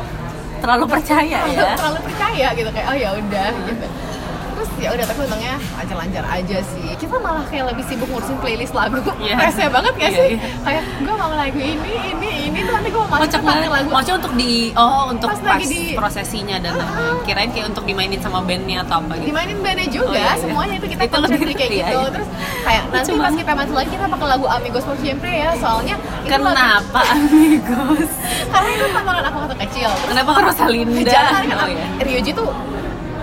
Terlalu 0.57 0.85
percaya 0.89 1.39
ya? 1.45 1.65
Terlalu 1.79 1.99
percaya 2.01 2.47
gitu 2.57 2.69
kayak 2.73 2.87
oh 2.89 2.97
ya 2.97 3.09
udah 3.13 3.49
gitu 3.69 3.87
ya 4.79 4.89
udah 4.91 5.05
tapi 5.05 5.19
untungnya 5.21 5.55
lancar-lancar 5.73 6.23
aja 6.27 6.57
sih 6.63 6.87
kita 6.95 7.15
malah 7.17 7.41
kayak 7.43 7.65
lebih 7.67 7.83
sibuk 7.83 8.07
ngurusin 8.07 8.37
playlist 8.37 8.71
lagu 8.71 9.01
Iya. 9.17 9.35
Rese 9.43 9.65
banget 9.67 9.93
gak 9.93 10.05
Iya, 10.05 10.17
sih 10.19 10.29
iya. 10.31 10.47
kayak 10.61 10.83
gue 10.99 11.15
mau 11.15 11.31
lagu 11.31 11.57
ini 11.57 11.91
ini 12.11 12.29
ini 12.47 12.59
tuh 12.59 12.73
nanti 12.73 12.89
gue 12.89 12.99
mau 12.99 13.09
masukin 13.11 13.41
banget. 13.43 13.69
lagu 13.69 13.89
Maksudnya 13.89 14.17
untuk 14.17 14.33
di 14.35 14.51
oh 14.73 15.03
untuk 15.07 15.27
Pas 15.27 15.39
pas, 15.39 15.61
di- 15.61 15.93
prosesinya 15.93 16.57
dan 16.57 16.73
lain-lain. 16.73 17.17
Kirain 17.23 17.49
kayak 17.49 17.67
untuk 17.67 17.83
dimainin 17.83 18.19
sama 18.19 18.39
bandnya 18.39 18.77
atau 18.81 18.99
apa 18.99 19.13
gitu. 19.15 19.25
dimainin 19.27 19.57
bandnya 19.59 19.87
juga 19.89 20.05
Oh, 20.07 20.13
iya, 20.13 20.23
iya. 20.25 20.33
semuanya 20.37 20.73
itu 20.75 20.87
kita 20.87 21.01
Itu 21.03 21.17
lebih- 21.19 21.55
kayak 21.55 21.71
iya, 21.71 21.83
gitu 21.83 21.97
iya. 21.97 22.09
terus 22.11 22.27
kayak 22.63 22.83
nanti 22.87 23.09
Lucu 23.09 23.19
pas 23.19 23.33
kita 23.33 23.51
masuk 23.55 23.75
lagi 23.75 23.89
kita 23.89 24.05
pakai 24.07 24.27
lagu 24.27 24.45
Amigos 24.47 24.83
por 24.83 24.97
Siempre 24.97 25.31
ya 25.31 25.49
soalnya 25.55 25.95
itu 25.95 26.29
lagu- 26.29 26.45
Kenapa 26.47 26.99
amigos? 27.13 28.11
karena 28.47 28.69
itu 28.71 28.85
tontonan 28.87 29.23
aku 29.23 29.37
waktu 29.39 29.55
kecil 29.59 29.89
terus 29.91 30.09
Kenapa 30.09 30.29
ke 30.29 30.41
Rosalinda? 30.43 31.01
jangan 31.07 31.43
Oh, 31.57 31.67
iya. 31.67 31.85
Ryuji 31.99 32.31
tuh 32.31 32.49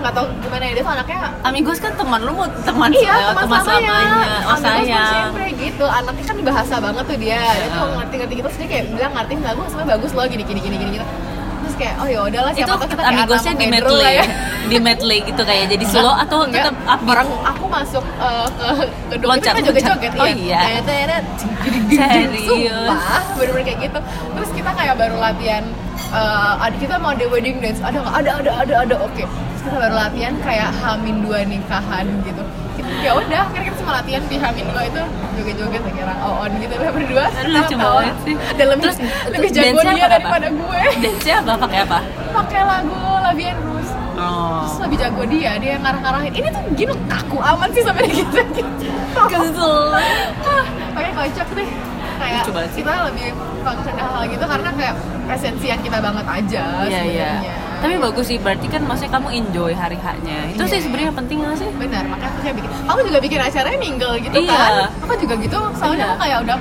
nggak 0.04 0.14
tahu 0.14 0.26
gimana 0.38 0.62
ya 0.62 0.72
dia 0.72 0.82
tuh 0.82 0.92
anaknya 0.92 1.18
Amigos 1.42 1.78
kan 1.78 1.92
teman 1.94 2.20
lu 2.20 2.32
mau 2.34 2.44
teman 2.60 2.90
iya 2.92 3.14
se- 3.16 3.36
teman 3.38 3.58
selamanya 3.58 3.96
Oh 3.96 4.12
Amigos 4.12 4.44
por 4.44 4.56
sayang. 4.60 5.08
Siempre 5.08 5.44
gitu 5.56 5.84
anaknya 5.90 6.24
kan 6.26 6.36
bahasa 6.44 6.74
banget 6.76 7.04
tuh 7.04 7.16
dia 7.16 7.40
dia 7.40 7.68
tuh 7.70 7.80
Iya. 7.82 7.96
ngerti-ngerti 7.96 8.32
gitu 8.34 8.46
terus 8.46 8.58
dia 8.60 8.68
kayak 8.68 8.84
bilang 8.90 9.12
ngerti 9.14 9.32
lagu 9.40 9.60
sebenarnya 9.64 9.90
bagus 9.90 10.10
loh 10.12 10.24
gini 10.26 10.44
gini 10.44 10.60
gini 10.60 10.76
gini 10.76 10.90
gitu 10.94 11.06
terus 11.64 11.74
kayak 11.74 11.94
oh 11.96 12.06
ya 12.06 12.20
udahlah 12.22 12.52
Itu 12.52 12.58
siapa 12.60 12.76
tahu 12.76 12.88
kita 12.90 13.02
amigosnya 13.02 13.52
di 13.54 13.66
medley, 13.66 14.12
ya 14.12 14.24
di 14.70 14.78
medley 14.78 15.18
gitu 15.24 15.42
kayak 15.42 15.64
jadi 15.66 15.84
slow 15.86 16.12
atau 16.14 16.38
Enggak, 16.44 16.68
tetap 16.68 16.76
upbeat? 16.86 17.08
orang 17.10 17.28
aku 17.42 17.64
masuk 17.66 18.04
uh, 18.18 18.46
ke 18.50 18.68
gedung 19.10 19.28
Loncat, 19.30 19.40
itu 19.40 19.56
kan 19.56 19.62
joget-joget 19.66 20.12
loncat. 20.12 20.20
Oh 20.20 20.28
iya. 20.30 20.60
Serius? 21.88 22.44
Sumpah, 22.44 23.00
bener-bener 23.34 23.64
kayak 23.64 23.78
gitu. 23.82 23.98
Terus 24.34 24.50
kita 24.52 24.70
kayak 24.72 24.94
baru 24.94 25.16
latihan 25.18 25.64
uh, 26.10 26.54
ada 26.58 26.76
kita 26.76 26.94
mau 26.96 27.10
ada 27.10 27.24
wedding 27.26 27.56
dance, 27.58 27.80
ada? 27.80 27.98
Ada, 28.02 28.30
ada, 28.40 28.50
ada, 28.60 28.74
ada. 28.82 28.94
Oke. 29.00 29.24
Terus 29.24 29.53
kita 29.64 29.76
baru 29.80 29.94
latihan 29.96 30.34
kayak 30.40 30.70
Hamin 30.76 31.16
dua 31.24 31.38
nikahan 31.42 32.06
gitu. 32.22 32.42
Ya 33.00 33.16
udah, 33.16 33.48
akhirnya 33.48 33.64
kita 33.72 33.76
semua 33.80 33.94
latihan 33.96 34.22
di 34.28 34.36
Hamin 34.36 34.66
dua 34.68 34.82
itu 34.84 35.02
joget-joget 35.34 35.80
kayak 35.82 36.16
on 36.20 36.50
gitu 36.60 36.74
lah 36.76 36.92
berdua. 36.92 37.24
Lucu 37.42 37.62
ketawa. 37.72 38.00
banget 38.00 38.16
sih. 38.24 38.34
Dan 38.54 38.66
lebih 38.70 38.84
Terus, 38.84 38.98
lebih 39.32 39.50
jago 39.50 39.80
dia 39.82 40.04
apa, 40.04 40.12
daripada 40.12 40.46
gue. 40.52 40.80
Dance-nya 41.00 41.34
apa? 41.40 41.52
Pakai 41.58 41.78
apa? 41.80 41.98
Pakai 42.34 42.60
lagu 42.62 43.00
Labian 43.20 43.56
Rus 43.60 43.90
Oh. 44.14 44.62
terus 44.62 44.78
lebih 44.78 44.98
jago 45.02 45.22
dia 45.26 45.58
dia 45.58 45.74
yang 45.74 45.82
ngarah-ngarahin 45.82 46.30
ini 46.30 46.46
tuh 46.46 46.62
gini 46.78 46.94
kaku 47.10 47.34
amat 47.34 47.66
sih 47.74 47.82
sampai 47.82 48.06
gitu 48.06 48.38
gitu 48.54 48.88
Kesel. 49.26 49.74
ah 50.38 50.64
pakai 50.94 51.10
kocak 51.18 51.48
deh 51.50 51.68
kayak 52.22 52.42
Lucu 52.46 52.70
kita 52.78 52.92
lebih 53.10 53.34
concern 53.66 53.98
hal 53.98 54.22
gitu 54.30 54.44
karena 54.46 54.70
kayak 54.70 54.94
esensi 55.34 55.66
yang 55.66 55.82
kita 55.82 55.98
banget 55.98 56.26
aja 56.30 56.64
Iya 56.86 57.02
iya. 57.02 57.02
sebenarnya. 57.42 57.54
Tapi 57.84 58.00
bagus 58.00 58.24
sih, 58.26 58.38
berarti 58.38 58.66
kan 58.66 58.80
maksudnya 58.82 59.12
kamu 59.12 59.28
enjoy 59.36 59.72
hari 59.72 59.98
haknya. 59.98 60.48
Itu 60.48 60.64
Iya. 60.64 60.72
sih 60.72 60.80
sebenarnya 60.80 61.12
penting 61.12 61.38
nggak 61.38 61.52
sih? 61.54 61.68
benar 61.74 62.00
makanya 62.06 62.30
aku 62.30 62.38
kayak 62.40 62.56
bikin 62.56 62.70
kamu 62.82 63.00
juga 63.04 63.18
bikin 63.20 63.40
acaranya 63.40 63.78
mingle 63.78 64.14
gitu 64.16 64.36
Iya. 64.38 64.56
kan 64.56 64.72
aku 65.04 65.12
juga 65.20 65.34
gitu 65.36 65.58
soalnya 65.74 65.96
Iya. 65.98 66.08
aku 66.08 66.16
kayak 66.18 66.38
udah 66.40 66.58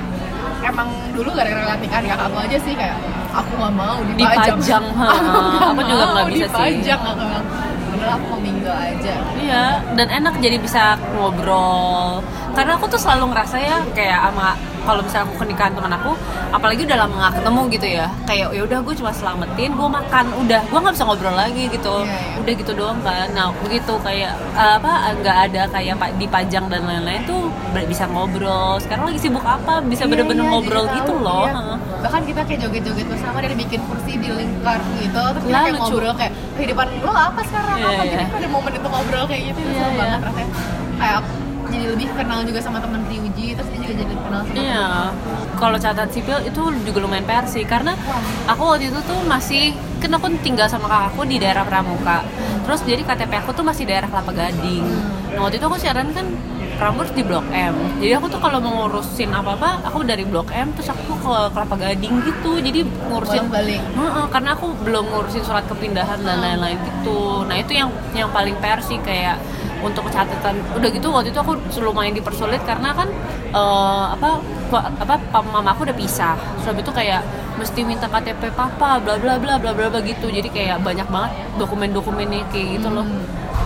emang 0.62 0.88
dulu 1.12 1.30
gara-gara 1.32 1.64
latihan 1.66 2.02
kakak 2.02 2.26
aku 2.26 2.36
aja 2.40 2.58
sih 2.58 2.74
kayak 2.74 2.96
aku 3.32 3.50
nggak 3.54 3.72
mau 3.74 3.96
dipajang 4.06 4.58
Dipajang, 4.58 4.84
ha. 4.98 5.06
nggak 5.06 5.70
Aku 5.70 5.80
juga 5.82 6.04
nggak 6.04 6.12
mau 6.18 6.28
bisa 6.28 6.46
sih. 6.46 6.52
dipajang 6.52 7.00
aku 7.00 7.22
bilang 7.22 7.46
udah 7.94 8.10
aku 8.12 8.24
mau 8.26 8.38
mingle 8.38 8.74
aja 8.74 9.14
Iya, 9.34 9.64
dan 9.94 10.06
enak 10.10 10.34
jadi 10.38 10.56
bisa 10.58 10.82
ngobrol. 11.14 12.20
Karena 12.54 12.72
aku 12.74 12.86
tuh 12.86 13.00
selalu 13.00 13.34
ngerasa 13.34 13.56
ya 13.58 13.76
kayak 13.92 14.18
sama 14.24 14.54
kalau 14.84 15.00
misalnya 15.00 15.24
aku 15.26 15.40
ke 15.40 15.46
nikahan 15.48 15.72
teman 15.72 15.96
aku, 15.96 16.12
apalagi 16.52 16.84
udah 16.84 16.98
lama 17.00 17.14
gak 17.18 17.40
ketemu 17.40 17.60
gitu 17.72 17.86
ya. 17.88 18.06
Kayak 18.28 18.46
ya 18.52 18.62
udah 18.62 18.78
gue 18.84 18.94
cuma 19.00 19.10
selamatin, 19.10 19.70
gue 19.72 19.88
makan, 19.88 20.24
udah 20.44 20.60
gue 20.60 20.76
nggak 20.78 20.92
bisa 20.92 21.04
ngobrol 21.08 21.32
lagi 21.32 21.64
gitu. 21.72 21.94
Iya, 22.04 22.12
iya. 22.12 22.36
Udah 22.44 22.52
gitu 22.52 22.72
doang 22.76 23.00
kan. 23.00 23.26
Nah 23.32 23.48
begitu 23.64 23.96
kayak 24.04 24.36
apa 24.52 24.92
nggak 25.24 25.36
ada 25.48 25.62
kayak 25.72 25.94
pak 25.96 26.10
dipajang 26.20 26.68
dan 26.68 26.84
lain-lain 26.84 27.24
tuh 27.24 27.48
bisa 27.88 28.04
ngobrol. 28.06 28.76
Sekarang 28.76 29.08
lagi 29.08 29.18
sibuk 29.18 29.40
apa? 29.40 29.80
Bisa 29.88 30.04
Iya, 30.04 30.10
bener-bener 30.12 30.44
iya, 30.44 30.52
ngobrol 30.52 30.84
jadi 30.84 30.96
gitu 31.00 31.12
tahu, 31.16 31.24
loh. 31.24 31.44
iya. 31.48 31.62
Bahkan 32.04 32.22
kita 32.28 32.40
kayak 32.44 32.60
joget-joget 32.60 33.06
bersama 33.08 33.36
dari 33.40 33.56
bikin 33.56 33.80
kursi 33.88 34.12
di 34.14 34.28
lingkar 34.28 34.78
gitu 35.00 35.22
terus 35.32 35.42
kita 35.42 35.58
kayak 35.58 35.74
lucu. 35.74 35.84
ngobrol 35.96 36.14
kayak 36.14 36.32
kehidupan 36.54 36.86
lo 37.00 37.12
apa 37.16 37.40
sekarang 37.42 37.76
Iya, 37.80 37.88
apa 37.88 38.02
iya. 38.04 38.12
jadi 38.12 38.24
ada 38.36 38.48
momen 38.52 38.72
itu 38.76 38.88
ngobrol 38.92 39.24
kayak 39.24 39.42
gitu 39.48 39.58
itu 39.58 39.70
Iya, 39.72 39.80
seru 39.80 39.88
iya. 39.88 39.96
banget 39.96 40.20
rasanya 40.28 40.48
kayak 41.00 41.20
jadi 41.74 41.86
lebih 41.90 42.08
kenal 42.14 42.40
juga 42.46 42.60
sama 42.62 42.78
temen 42.78 43.02
Ryuji 43.10 43.58
terus 43.58 43.68
dia 43.74 43.78
juga 43.82 43.94
jadi 44.06 44.14
kenal 44.14 44.40
sama 44.46 44.54
Iya, 44.54 44.86
kalau 45.58 45.76
catatan 45.76 46.08
sipil 46.14 46.38
itu 46.46 46.62
juga 46.86 46.98
lumayan 47.02 47.26
PR 47.26 47.46
sih 47.50 47.64
karena 47.66 47.98
aku 48.46 48.62
waktu 48.62 48.94
itu 48.94 49.00
tuh 49.02 49.18
masih 49.26 49.74
kan 49.98 50.10
aku 50.14 50.30
tinggal 50.44 50.68
sama 50.70 50.86
kakakku 50.86 51.24
di 51.26 51.36
daerah 51.40 51.64
Pramuka. 51.66 52.22
Terus 52.64 52.80
jadi 52.84 53.02
KTP 53.04 53.32
aku 53.44 53.50
tuh 53.56 53.64
masih 53.64 53.84
daerah 53.88 54.08
Kelapa 54.08 54.32
Gading. 54.32 54.84
Nah 55.34 55.40
waktu 55.48 55.56
itu 55.58 55.66
aku 55.66 55.76
siaran 55.80 56.12
kan 56.12 56.28
Prambors 56.74 57.14
di 57.14 57.22
Blok 57.22 57.46
M. 57.54 57.74
Jadi 58.02 58.12
aku 58.18 58.26
tuh 58.26 58.42
kalau 58.42 58.58
mau 58.58 58.84
ngurusin 58.84 59.30
apa-apa, 59.30 59.86
aku 59.86 60.02
dari 60.02 60.26
Blok 60.26 60.50
M 60.50 60.74
terus 60.74 60.90
aku 60.90 61.14
ke 61.22 61.34
Kelapa 61.54 61.76
Gading 61.78 62.14
gitu. 62.26 62.58
Jadi 62.58 62.82
ngurusin 63.08 63.46
balik 63.48 63.80
Heeh, 63.80 64.26
karena 64.28 64.58
aku 64.58 64.74
belum 64.82 65.06
ngurusin 65.08 65.40
surat 65.46 65.64
kepindahan 65.70 66.20
dan 66.20 66.36
lain-lain 66.42 66.76
gitu. 66.82 67.46
Nah 67.46 67.56
itu 67.56 67.72
yang 67.78 67.88
yang 68.12 68.28
paling 68.34 68.58
PR 68.58 68.82
sih 68.82 68.98
kayak 69.00 69.38
untuk 69.84 70.08
catatan. 70.08 70.54
Udah 70.72 70.88
gitu 70.88 71.12
waktu 71.12 71.30
itu 71.30 71.38
aku 71.38 71.60
lumayan 71.84 72.16
dipersulit 72.16 72.64
karena 72.64 72.96
kan 72.96 73.08
eh, 73.52 74.04
apa 74.16 74.40
apa 74.74 75.38
mama 75.44 75.76
aku 75.76 75.84
udah 75.84 75.96
pisah. 75.96 76.34
Sebab 76.64 76.80
itu 76.80 76.90
kayak 76.90 77.20
mesti 77.60 77.86
minta 77.86 78.08
KTP 78.08 78.50
papa 78.56 78.98
bla 78.98 79.20
bla 79.20 79.36
bla 79.36 79.60
bla 79.60 79.70
bla 79.76 79.86
bla 79.92 80.00
gitu. 80.00 80.32
Jadi 80.32 80.48
kayak 80.48 80.80
banyak 80.80 81.06
banget 81.12 81.32
dokumen-dokumennya 81.60 82.48
kayak 82.48 82.80
gitu 82.80 82.88
loh. 82.88 83.06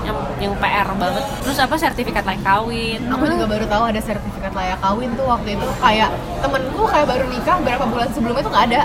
Yang 0.03 0.17
yang 0.43 0.55
PR 0.59 0.89
banget. 0.99 1.25
Terus 1.47 1.59
apa 1.63 1.75
sertifikat 1.79 2.27
layak 2.27 2.43
kawin. 2.43 3.01
aku 3.09 3.25
juga 3.31 3.47
baru 3.47 3.65
tahu 3.71 3.83
ada 3.95 4.01
sertifikat 4.03 4.53
layak 4.53 4.79
kawin 4.83 5.11
tuh 5.15 5.27
waktu 5.31 5.55
itu 5.55 5.67
kayak 5.79 6.11
temenku 6.43 6.83
kayak 6.91 7.07
baru 7.07 7.25
nikah 7.31 7.57
berapa 7.63 7.85
bulan 7.87 8.09
sebelumnya 8.11 8.43
tuh 8.43 8.53
nggak 8.53 8.67
ada 8.75 8.83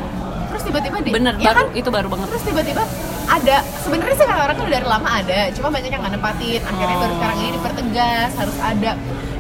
tiba-tiba 0.74 0.98
di 1.00 1.12
bener 1.12 1.34
ya 1.38 1.46
baru 1.48 1.60
kan? 1.62 1.68
itu 1.78 1.90
baru 1.90 2.08
banget. 2.10 2.28
terus 2.28 2.44
tiba-tiba 2.44 2.84
ada 3.24 3.56
sebenarnya 3.80 4.16
sih 4.16 4.26
orang 4.26 4.56
kan 4.58 4.66
dari 4.68 4.88
lama 4.90 5.10
ada 5.14 5.40
cuma 5.54 5.68
banyak 5.70 5.88
yang 5.88 6.02
nggak 6.02 6.14
nepatin 6.14 6.62
akhirnya 6.62 6.98
baru 6.98 7.06
Oh. 7.06 7.16
sekarang 7.16 7.38
ini 7.38 7.50
dipertegas 7.54 8.32
harus 8.34 8.58
ada 8.60 8.92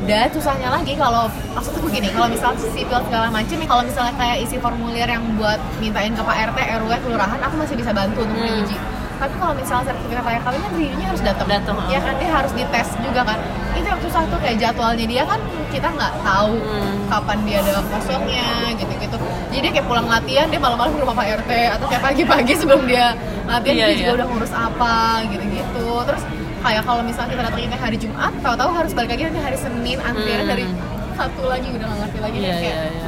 dan 0.03 0.27
susahnya 0.29 0.69
lagi 0.69 0.93
kalau 0.93 1.25
maksudnya 1.49 1.81
begini 1.81 2.07
kalau 2.11 2.27
misalnya 2.27 2.59
sipil 2.69 2.99
segala 3.01 3.27
macam 3.27 3.55
nih 3.55 3.65
kalau 3.65 3.83
misalnya 3.83 4.13
kayak 4.13 4.37
isi 4.39 4.55
formulir 4.57 5.07
yang 5.07 5.23
buat 5.33 5.57
mintain 5.79 6.11
ke 6.11 6.21
Pak 6.21 6.35
RT 6.45 6.59
RW 6.77 6.91
kelurahan 7.01 7.39
aku 7.41 7.55
masih 7.57 7.75
bisa 7.75 7.91
bantu 7.91 8.21
untuk 8.21 8.35
Hmm. 8.35 8.47
diuji 8.61 8.77
tapi 9.23 9.35
kalau 9.39 9.55
misalnya 9.55 9.85
sertifikat 9.87 10.23
layak 10.27 10.41
kawin 10.43 10.59
kan 10.59 10.71
dirinya 10.75 11.07
harus 11.07 11.21
datang 11.23 11.47
Datang, 11.47 11.75
ya 11.87 11.99
kan 11.99 12.13
dia 12.19 12.29
harus 12.29 12.51
dites 12.51 12.89
juga 12.99 13.21
kan 13.23 13.39
itu 13.73 13.87
yang 13.87 14.01
susah 14.03 14.21
tuh 14.27 14.37
kayak 14.37 14.57
jadwalnya 14.59 15.05
dia 15.07 15.23
kan 15.23 15.39
kita 15.71 15.87
nggak 15.89 16.13
tahu 16.19 16.53
Hmm. 16.59 16.93
kapan 17.07 17.37
dia 17.47 17.57
ada 17.57 17.79
kosongnya 17.87 18.47
gitu-gitu 18.75 19.15
jadi 19.47 19.59
dia 19.63 19.71
kayak 19.71 19.87
pulang 19.87 20.05
latihan 20.05 20.47
dia 20.51 20.59
malam-malam 20.59 20.91
ke 20.91 20.99
rumah 20.99 21.15
Pak 21.15 21.27
RT 21.39 21.51
atau 21.71 21.85
kayak 21.87 22.03
pagi-pagi 22.03 22.53
sebelum 22.53 22.83
dia 22.83 23.15
latihan 23.47 23.75
Iya, 23.79 23.85
dia 23.87 23.95
juga 23.95 24.11
iya. 24.11 24.17
udah 24.19 24.27
ngurus 24.27 24.53
apa 24.53 24.93
gitu-gitu 25.31 25.87
terus 26.03 26.23
kayak 26.59 26.83
kalau 26.83 27.01
misalnya 27.01 27.29
kita 27.31 27.43
datangnya 27.47 27.77
hari 27.79 27.97
Jumat 27.97 28.33
tahu-tahu 28.43 28.71
harus 28.75 28.91
balik 28.91 29.09
lagi 29.09 29.23
nanti 29.23 29.39
hari 29.39 29.57
Senin 29.57 29.97
antriannya 29.99 30.43
Hmm. 30.43 30.51
dari 30.51 30.65
satu 31.13 31.41
lagi 31.47 31.67
udah 31.69 31.85
nggak 31.85 31.99
ngerti 32.03 32.19
lagi 32.19 32.37
dan 32.39 32.51
kayak 32.51 32.59
iya 32.59 32.77
iya. 32.91 33.07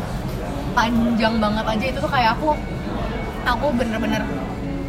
panjang 0.71 1.35
banget 1.41 1.65
aja 1.67 1.85
itu 1.91 1.99
tuh 1.99 2.11
kayak 2.11 2.29
aku 2.37 2.49
aku 3.43 3.65
bener-bener 3.73 4.21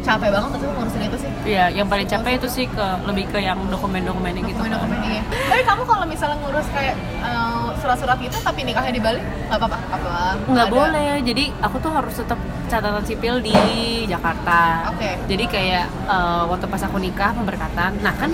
capek 0.07 0.29
banget 0.31 0.49
tuh 0.53 0.69
ngurusin 0.69 1.01
itu 1.03 1.17
sih 1.17 1.31
Iya, 1.45 1.65
yang 1.69 1.87
paling 1.87 2.03
capek 2.05 2.31
itu 2.35 2.47
sih 2.49 2.65
ke 2.67 2.85
lebih 3.03 3.27
ke 3.27 3.39
yang 3.39 3.59
dokumen-dokumennya 3.67 4.41
gitu. 4.41 4.55
kan. 4.57 4.67
dokumen-dokumen 4.69 4.99
iya. 5.09 5.21
Tapi 5.45 5.61
kamu 5.63 5.81
kalau 5.83 6.05
misalnya 6.05 6.37
ngurus 6.37 6.67
kayak 6.69 6.95
eh, 7.19 7.67
surat-surat 7.77 8.17
gitu 8.17 8.35
tapi 8.37 8.59
nikahnya 8.63 8.89
di 8.89 8.99
Bali 8.99 9.19
nggak 9.19 9.55
apa-apa? 9.57 9.77
Apa? 9.89 10.11
nggak 10.45 10.65
Ada- 10.65 10.73
boleh 10.73 11.11
jadi 11.21 11.43
aku 11.57 11.75
tuh 11.77 11.91
harus 11.91 12.13
tetap 12.13 12.39
catatan 12.67 12.99
sipil 13.01 13.39
di 13.39 13.55
Jakarta 14.05 14.91
Oke. 14.91 15.15
jadi 15.25 15.43
kayak 15.45 15.85
eh, 15.87 16.43
waktu 16.45 16.65
pas 16.65 16.81
aku 16.81 16.97
nikah 16.97 17.31
pemberkatan 17.31 17.91
nah 18.01 18.11
kan 18.13 18.31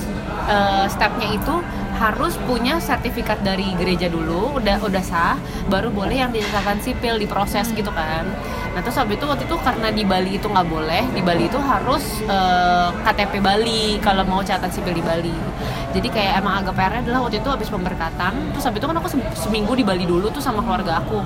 eh, 0.47 0.85
stepnya 0.87 1.27
itu 1.31 1.55
harus 1.93 2.33
punya 2.49 2.81
sertifikat 2.81 3.45
dari 3.45 3.71
gereja 3.77 4.09
dulu 4.09 4.57
udah 4.57 4.81
udah 4.81 5.03
sah 5.05 5.37
baru 5.69 5.93
boleh 5.93 6.25
yang 6.25 6.31
di 6.33 6.41
catatan 6.41 6.81
sipil 6.81 7.21
diproses 7.21 7.69
gitu 7.71 7.93
kan. 7.93 8.25
Nah 8.73 8.81
terus 8.81 8.97
habis 8.97 9.21
itu 9.21 9.25
waktu 9.29 9.45
itu 9.45 9.55
karena 9.61 9.87
di 9.93 10.01
Bali 10.01 10.41
itu 10.41 10.49
nggak 10.49 10.67
boleh 10.67 11.03
di 11.13 11.21
Bali 11.21 11.45
itu 11.45 11.59
harus 11.61 12.01
eh, 12.25 12.89
KTP 13.05 13.33
Bali 13.39 14.01
kalau 14.01 14.25
mau 14.25 14.41
catatan 14.41 14.73
sipil 14.73 14.97
di 14.97 15.03
Bali. 15.05 15.35
Jadi 15.93 16.09
kayak 16.09 16.41
emang 16.41 16.65
agak 16.65 16.73
PR 16.73 16.93
adalah 17.05 17.29
waktu 17.29 17.37
itu 17.37 17.49
habis 17.53 17.69
pemberkatan 17.69 18.33
terus 18.49 18.65
habis 18.65 18.81
itu 18.81 18.87
kan 18.89 18.97
aku 18.97 19.09
se- 19.13 19.33
seminggu 19.37 19.77
di 19.77 19.85
Bali 19.85 20.09
dulu 20.09 20.33
tuh 20.33 20.41
sama 20.41 20.65
keluarga 20.65 20.99
aku. 21.05 21.21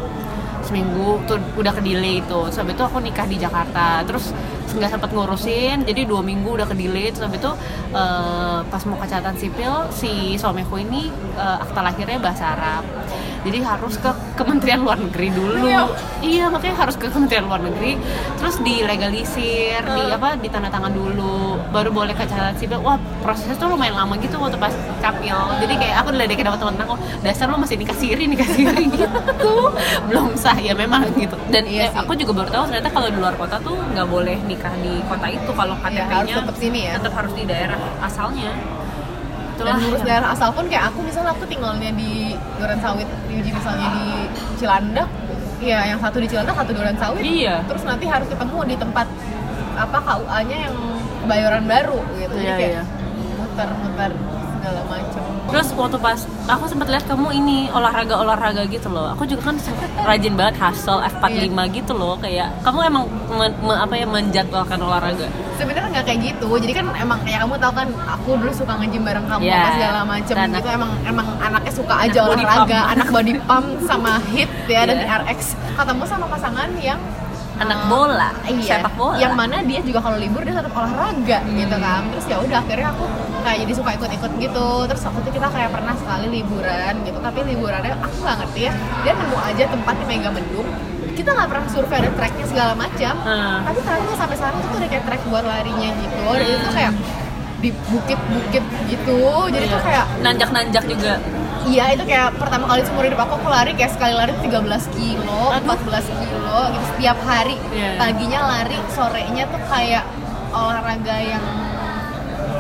Seminggu 0.67 1.24
tuh 1.24 1.39
udah 1.55 1.71
ke 1.71 1.79
delay 1.79 2.19
itu 2.19 2.39
sampai 2.51 2.75
itu 2.75 2.83
aku 2.83 3.00
nikah 3.00 3.24
di 3.24 3.39
Jakarta. 3.39 4.03
Terus 4.03 4.36
nggak 4.75 4.91
sempat 4.97 5.09
ngurusin 5.15 5.88
jadi 5.88 6.01
dua 6.03 6.19
minggu 6.25 6.50
udah 6.57 6.67
ke 6.67 6.75
delay 6.75 7.13
terus 7.13 7.24
habis 7.27 7.39
itu 7.39 7.51
eh, 7.95 8.59
pas 8.67 8.81
mau 8.89 8.97
ke 9.00 9.07
catatan 9.07 9.36
sipil 9.39 9.74
si 9.93 10.36
suamiku 10.36 10.75
ini 10.81 11.07
eh, 11.38 11.57
akta 11.63 11.79
lahirnya 11.86 12.19
bahasa 12.19 12.57
Arab. 12.57 12.83
Jadi 13.47 13.63
harus 13.63 13.95
ke 13.95 14.12
Kementerian 14.36 14.83
Luar 14.83 15.00
Negeri 15.00 15.31
dulu. 15.31 15.71
Iya. 15.71 15.88
iya 16.19 16.45
makanya 16.51 16.83
harus 16.83 17.00
ke 17.00 17.07
Kementerian 17.07 17.47
Luar 17.47 17.63
Negeri. 17.63 17.95
Terus 18.36 18.59
dilegalisir 18.59 19.88
di 19.88 20.03
apa 20.12 20.36
ditandatangan 20.36 20.91
dulu. 20.91 21.55
Baru 21.71 21.95
boleh 21.95 22.12
ke 22.12 22.27
catatan 22.27 22.57
sipil. 22.59 22.81
Wah 22.83 23.00
prosesnya 23.24 23.55
tuh 23.55 23.71
lumayan 23.71 23.95
lama 23.95 24.19
gitu 24.19 24.36
waktu 24.41 24.59
pas 24.59 24.74
capil. 25.00 25.38
Jadi 25.63 25.74
kayak 25.79 25.95
aku 26.03 26.09
diledekin 26.17 26.43
sama 26.50 26.57
temen-temen 26.59 26.86
aku 26.91 26.95
dasar 27.24 27.47
lo 27.47 27.57
masih 27.62 27.77
nikah 27.79 27.95
siri 27.95 28.24
nikah 28.27 28.50
siri 28.51 28.83
gitu. 29.00 29.07
Belum 30.12 30.36
sah 30.36 30.57
ya 30.57 30.75
memang 30.75 31.07
gitu. 31.15 31.38
Dan 31.47 31.63
Iya 31.67 31.88
eh, 31.88 31.91
aku 31.93 32.17
juga 32.17 32.43
baru 32.43 32.50
tahu 32.51 32.63
ternyata 32.74 32.89
kalau 32.89 33.07
di 33.12 33.17
luar 33.19 33.36
kota 33.38 33.59
tuh 33.59 33.77
nggak 33.95 34.07
boleh 34.07 34.38
nikah 34.43 34.57
di 34.58 34.94
kota 35.04 35.28
itu 35.28 35.52
kalau 35.52 35.76
Ya, 35.78 36.04
harus 36.04 36.28
KTP-nya 36.28 36.36
tetap 36.40 36.56
sini 36.56 36.80
ya. 36.82 36.92
tetap 36.98 37.14
harus 37.16 37.34
di 37.34 37.44
daerah 37.44 37.80
asalnya 38.00 38.52
dan 39.58 39.74
ngurus 39.76 40.02
ya. 40.02 40.08
daerah 40.08 40.28
asal 40.32 40.50
pun 40.52 40.66
kayak 40.66 40.86
aku 40.88 41.00
misalnya 41.02 41.32
aku 41.32 41.46
tinggalnya 41.46 41.90
di 41.92 42.12
Duren 42.56 42.78
Sawit 42.78 43.10
Yuji 43.28 43.50
misalnya 43.52 43.88
di 43.92 44.06
Cilandak 44.56 45.10
ya 45.58 45.80
yang 45.84 45.98
satu 45.98 46.18
di 46.18 46.28
Cilandak 46.28 46.54
satu 46.56 46.70
di 46.70 46.78
Duren 46.78 46.98
Sawit 46.98 47.24
Iya. 47.24 47.66
terus 47.66 47.82
nanti 47.82 48.06
harus 48.06 48.30
ketemu 48.30 48.60
di 48.64 48.76
tempat 48.76 49.08
apa 49.76 49.98
KUA-nya 50.00 50.58
yang 50.64 50.76
Kebayoran 51.20 51.66
Baru 51.66 52.00
gitu 52.16 52.34
jadi 52.34 52.44
Iya, 52.44 52.56
kayak 52.56 52.72
iya. 52.72 52.84
Segala 54.67 54.83
macam 54.86 55.24
Terus 55.47 55.67
waktu 55.71 55.97
pas 55.97 56.19
aku 56.45 56.63
sempat 56.67 56.88
lihat 56.88 57.07
kamu 57.07 57.31
ini 57.33 57.71
olahraga 57.71 58.19
olahraga 58.19 58.67
gitu 58.67 58.91
loh. 58.91 59.15
Aku 59.15 59.24
juga 59.24 59.47
kan 59.47 59.55
rajin 60.03 60.36
banget 60.36 60.59
hustle 60.59 61.00
F45 61.00 61.31
Iya. 61.47 61.63
gitu 61.71 61.93
loh. 61.93 62.19
Kayak 62.19 62.51
kamu 62.62 62.79
emang 62.86 63.03
men- 63.31 63.55
me- 63.57 63.79
apa 63.79 63.95
ya 63.95 64.03
menjadwalkan 64.05 64.75
olahraga. 64.77 65.24
sebenarnya 65.55 65.89
nggak 65.89 66.05
kayak 66.05 66.19
gitu 66.21 66.47
jadi 66.59 66.74
kan 66.75 66.86
emang 66.93 67.17
kayak 67.25 67.39
kamu 67.41 67.55
tahu 67.57 67.74
kan 67.74 67.88
aku 68.05 68.29
dulu 68.38 68.51
suka 68.53 68.77
nge-gym 68.77 69.01
bareng 69.01 69.25
kamu 69.25 69.41
apa 69.41 69.69
segala 69.74 70.01
macem 70.05 70.36
Dan 70.38 70.50
gitu 70.53 70.69
emang 70.69 70.91
emang 71.03 71.27
anaknya 71.39 71.74
suka 71.74 71.93
aja 71.97 72.19
Anak 72.19 72.29
body 72.29 72.43
olahraga 72.45 72.77
pump. 72.77 72.91
anak 72.93 73.07
body 73.09 73.33
pump 73.41 73.67
sama 73.81 74.12
hit 74.29 74.51
ya 74.67 74.81
dan 74.86 74.97
Iya. 75.00 75.17
RX 75.25 75.39
ketemu 75.74 76.03
sama 76.05 76.25
pasangan 76.27 76.69
yang 76.77 77.00
Anak 77.58 77.80
bola, 77.90 78.30
iya, 78.46 78.78
sepak 78.78 78.94
bola. 78.94 79.18
yang 79.18 79.34
mana 79.34 79.66
dia 79.66 79.82
juga 79.82 80.00
kalau 80.06 80.18
libur 80.22 80.46
dia 80.46 80.54
tetap 80.54 80.74
olahraga 80.78 81.38
gitu 81.42 81.76
kan. 81.82 82.02
Terus 82.14 82.26
ya 82.30 82.38
udah 82.38 82.58
akhirnya 82.62 82.88
aku 82.94 83.06
kayak 83.42 83.58
jadi 83.66 83.74
suka 83.74 83.90
ikut-ikut 83.98 84.32
gitu. 84.38 84.68
Terus 84.86 85.02
waktu 85.10 85.20
itu 85.26 85.32
kita 85.42 85.48
kayak 85.50 85.70
pernah 85.74 85.94
sekali 85.98 86.26
liburan 86.30 86.94
gitu. 87.02 87.18
Tapi 87.18 87.40
liburannya 87.50 87.94
aku 87.98 88.16
nggak 88.22 88.38
ngerti 88.46 88.60
ya. 88.70 88.74
Dia 89.02 89.14
nemu 89.18 89.38
aja 89.42 89.64
tempat 89.74 89.94
di 89.98 90.06
Megamendung 90.06 90.70
kita 91.18 91.34
nggak 91.34 91.50
pernah 91.50 91.66
survei 91.74 91.98
ada 91.98 92.12
tracknya 92.14 92.46
segala 92.46 92.74
macam. 92.78 93.14
Hmm. 93.26 93.66
tapi 93.66 93.80
ternyata 93.82 94.14
sampai 94.14 94.36
sekarang 94.38 94.58
tuh 94.62 94.70
ada 94.78 94.88
kayak 94.88 95.04
track 95.10 95.22
buat 95.34 95.46
larinya 95.50 95.90
gitu. 95.98 96.22
Dan 96.30 96.46
itu 96.46 96.70
kayak 96.70 96.94
di 97.58 97.70
bukit-bukit 97.90 98.64
gitu. 98.86 99.20
Jadi 99.50 99.66
tuh 99.66 99.82
kayak 99.82 100.06
nanjak-nanjak 100.22 100.84
juga. 100.86 101.18
Iya 101.67 101.86
itu 101.91 102.03
kayak 102.03 102.36
pertama 102.36 102.65
kali 102.65 102.81
seumur 102.81 103.03
hidup 103.03 103.19
aku 103.19 103.33
aku 103.36 103.47
lari 103.47 103.71
kayak 103.74 103.91
sekali 103.91 104.13
lari 104.13 104.33
13 104.33 104.57
kilo 104.93 105.41
Aduh. 105.51 105.75
14 105.75 106.07
kilo 106.17 106.57
gitu 106.69 106.86
setiap 106.89 107.17
hari 107.21 107.55
Iya. 107.69 107.89
paginya 107.97 108.39
lari 108.47 108.77
sorenya 108.89 109.43
tuh 109.45 109.62
kayak 109.65 110.03
olahraga 110.50 111.17
yang 111.19 111.45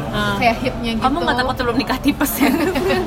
Ah. 0.07 0.33
kayak 0.35 0.57
hitnya 0.57 0.91
gitu 0.93 1.03
Kamu 1.03 1.19
nggak 1.19 1.37
takut 1.37 1.55
belum 1.61 1.77
nikah 1.77 1.99
tipes 1.99 2.41
ya? 2.41 2.49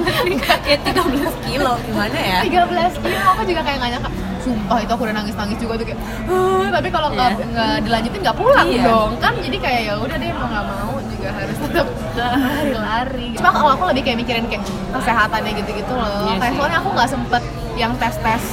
ya 0.69 0.77
13 0.79 0.95
kilo 1.43 1.73
gimana 1.83 2.15
ya? 2.15 2.39
13 2.45 2.71
kilo 3.03 3.27
aku 3.27 3.43
juga 3.45 3.61
kayak 3.61 3.77
nggak 3.83 3.91
nyangka 3.91 4.11
sumpah 4.41 4.79
itu 4.79 4.93
aku 4.95 5.03
udah 5.05 5.17
nangis 5.19 5.35
nangis 5.35 5.59
juga 5.59 5.75
tuh 5.75 5.87
kayak 5.87 6.01
tapi 6.71 6.89
kalau 6.89 7.09
nggak 7.11 7.31
nggak 7.43 7.75
dilanjutin 7.83 8.21
nggak 8.23 8.37
pulang 8.37 8.67
Iya. 8.69 8.83
dong 8.87 9.11
kan 9.19 9.33
jadi 9.37 9.57
kayak 9.59 9.81
ya 9.83 9.95
udah 9.99 10.17
deh 10.17 10.31
mau 10.31 10.47
nggak 10.47 10.65
mau 10.71 10.93
juga 11.21 11.31
harus 11.37 11.57
tetap 11.61 11.87
lari-lari 12.17 13.27
cuma 13.37 13.51
kalau 13.53 13.71
aku 13.77 13.85
lebih 13.93 14.03
kayak 14.03 14.19
mikirin 14.19 14.45
kayak 14.49 14.65
kesehatannya 14.91 15.53
gitu-gitu 15.61 15.93
loh 15.93 16.09
Iya 16.27 16.37
kayak 16.41 16.55
soalnya 16.57 16.79
aku 16.81 16.89
nggak 16.91 17.11
sempet 17.11 17.43
yang 17.77 17.93
tes 18.01 18.17
tes 18.19 18.45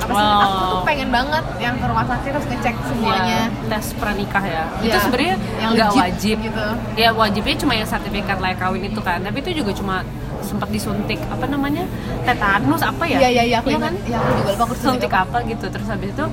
apa 0.00 0.10
sih 0.10 0.26
aku 0.26 0.56
tuh 0.58 0.78
Wow. 0.80 0.82
pengen 0.82 1.08
banget 1.08 1.44
yang 1.60 1.74
ke 1.76 1.86
rumah 1.86 2.02
sakit 2.02 2.30
terus 2.32 2.46
ngecek 2.48 2.74
semuanya 2.82 3.46
Ya, 3.46 3.68
tes 3.70 3.86
pranikah 3.94 4.42
ya. 4.42 4.64
Iya. 4.80 4.88
Itu 4.88 4.98
sebenarnya 5.06 5.34
Yang 5.38 5.70
nggak 5.70 5.90
wajib 5.94 6.36
gitu. 6.40 6.64
Ya 6.96 7.08
wajibnya 7.12 7.54
cuma 7.56 7.72
yang 7.72 7.86
sertifikat 7.86 8.36
layak 8.36 8.58
kawin 8.58 8.82
itu 8.82 8.98
kan. 8.98 9.22
Tapi 9.22 9.38
itu 9.38 9.50
juga 9.54 9.70
cuma 9.70 10.02
sempat 10.50 10.68
disuntik 10.68 11.22
apa 11.30 11.46
namanya 11.46 11.86
tetanus 12.26 12.82
apa 12.82 13.06
ya? 13.06 13.18
iya 13.22 13.28
iya 13.30 13.42
iya 13.46 13.56
aku 13.62 13.70
Iya 13.70 13.78
kan? 13.78 13.94
ya 14.04 14.18
aku 14.18 14.30
juga 14.36 14.50
lupa 14.50 14.64
aku 14.66 14.74
suntik 14.76 15.12
apa 15.14 15.38
gitu 15.46 15.66
terus 15.70 15.86
habis 15.86 16.10
itu 16.10 16.24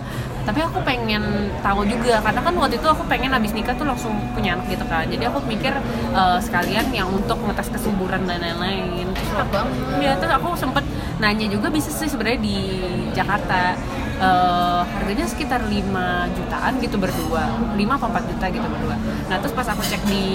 tapi 0.42 0.60
aku 0.64 0.80
pengen 0.82 1.24
tahu 1.60 1.84
juga 1.84 2.24
karena 2.24 2.40
kan 2.40 2.54
waktu 2.56 2.76
itu 2.76 2.88
aku 2.88 3.04
pengen 3.06 3.30
habis 3.30 3.52
nikah 3.52 3.76
tuh 3.76 3.84
langsung 3.84 4.16
punya 4.32 4.56
anak 4.56 4.66
gitu 4.68 4.86
kan 4.88 5.06
jadi 5.06 5.24
aku 5.28 5.44
mikir 5.46 5.74
eh, 6.12 6.38
sekalian 6.40 6.88
yang 6.90 7.08
untuk 7.10 7.38
ngetes 7.38 7.70
kesuburan 7.70 8.24
dan 8.24 8.40
lain-lain 8.40 9.12
terus 9.12 9.30
banget. 9.38 9.68
ya 10.00 10.12
terus 10.16 10.34
aku 10.34 10.56
sempet 10.56 10.82
nanya 11.18 11.46
juga 11.46 11.68
bisa 11.68 11.92
sih 11.92 12.08
sebenarnya 12.08 12.40
di 12.40 12.58
Jakarta 13.12 13.76
eh, 14.18 14.82
harganya 14.86 15.26
sekitar 15.30 15.62
5 15.66 16.36
jutaan 16.38 16.74
gitu 16.82 16.98
berdua. 16.98 17.44
5 17.74 17.78
apa 17.78 18.06
4 18.12 18.32
juta 18.34 18.46
gitu 18.52 18.68
berdua. 18.68 18.96
Nah 19.30 19.38
terus 19.42 19.54
pas 19.54 19.68
aku 19.70 19.82
cek 19.86 20.02
di 20.10 20.26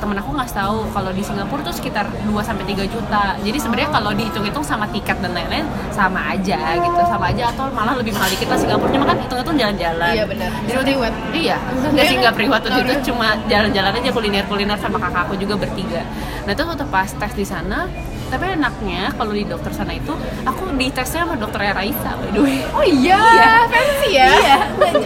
temen 0.00 0.16
aku 0.18 0.30
nggak 0.34 0.50
tahu 0.52 0.86
kalau 0.90 1.10
di 1.12 1.22
Singapura 1.22 1.60
tuh 1.66 1.74
sekitar 1.76 2.06
2 2.08 2.32
sampai 2.40 2.64
3 2.68 2.86
juta. 2.88 3.36
Jadi 3.40 3.58
sebenarnya 3.60 3.90
kalau 3.92 4.10
dihitung-hitung 4.16 4.64
sama 4.64 4.86
tiket 4.90 5.18
dan 5.20 5.32
lain-lain 5.36 5.66
sama 5.92 6.34
aja 6.34 6.58
gitu. 6.76 7.00
Sama 7.06 7.32
aja 7.32 7.52
atau 7.52 7.68
malah 7.72 7.94
lebih 7.96 8.12
mahal 8.16 8.28
dikit 8.32 8.48
lah 8.48 8.58
Singapura. 8.58 8.90
Cuma 8.92 9.04
kan 9.08 9.16
hitung-hitung 9.20 9.56
jalan-jalan. 9.56 10.12
Iya, 10.12 10.24
benar. 10.24 10.50
jadi 10.66 10.92
priwet. 10.96 11.14
iya. 11.36 11.56
Nggak 11.92 12.06
sih 12.08 12.16
nggak 12.20 12.34
priwet 12.38 12.62
waktu 12.66 12.80
itu. 12.82 13.12
Cuma 13.12 13.28
jalan-jalan 13.46 13.92
aja 13.92 14.10
kuliner-kuliner 14.10 14.78
sama 14.80 14.96
kakak 14.96 15.28
aku 15.28 15.34
juga 15.36 15.54
bertiga. 15.60 16.02
Nah 16.48 16.52
terus 16.54 16.68
waktu 16.72 16.86
pas 16.88 17.10
tes 17.10 17.32
di 17.36 17.46
sana 17.46 17.90
tapi 18.26 18.58
enaknya 18.58 19.14
kalau 19.14 19.30
di 19.30 19.46
dokter 19.46 19.70
sana 19.70 19.94
itu 19.94 20.10
aku 20.42 20.74
di 20.74 20.90
tesnya 20.90 21.22
sama 21.24 21.38
dokter 21.38 21.62
Raisa 21.62 22.18
by 22.18 22.28
the 22.34 22.40
way 22.42 22.58
oh 22.74 22.82
iya, 22.82 23.18
Iya. 23.38 23.52
fancy 23.70 24.08
ya 24.12 24.28
Iya, 24.28 24.56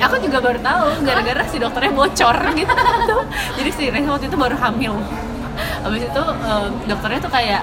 aku 0.00 0.16
juga 0.24 0.38
baru 0.40 0.58
tahu 0.60 0.84
gara-gara 1.04 1.42
si 1.44 1.56
dokternya 1.60 1.92
bocor 1.92 2.36
gitu. 2.60 2.74
Jadi 3.60 3.70
si 3.76 3.84
Raisa 3.92 4.08
waktu 4.10 4.26
itu 4.32 4.36
baru 4.36 4.56
hamil. 4.56 4.94
Habis 5.84 6.02
itu 6.08 6.22
eh, 6.24 6.66
dokternya 6.88 7.20
tuh 7.20 7.32
kayak 7.32 7.62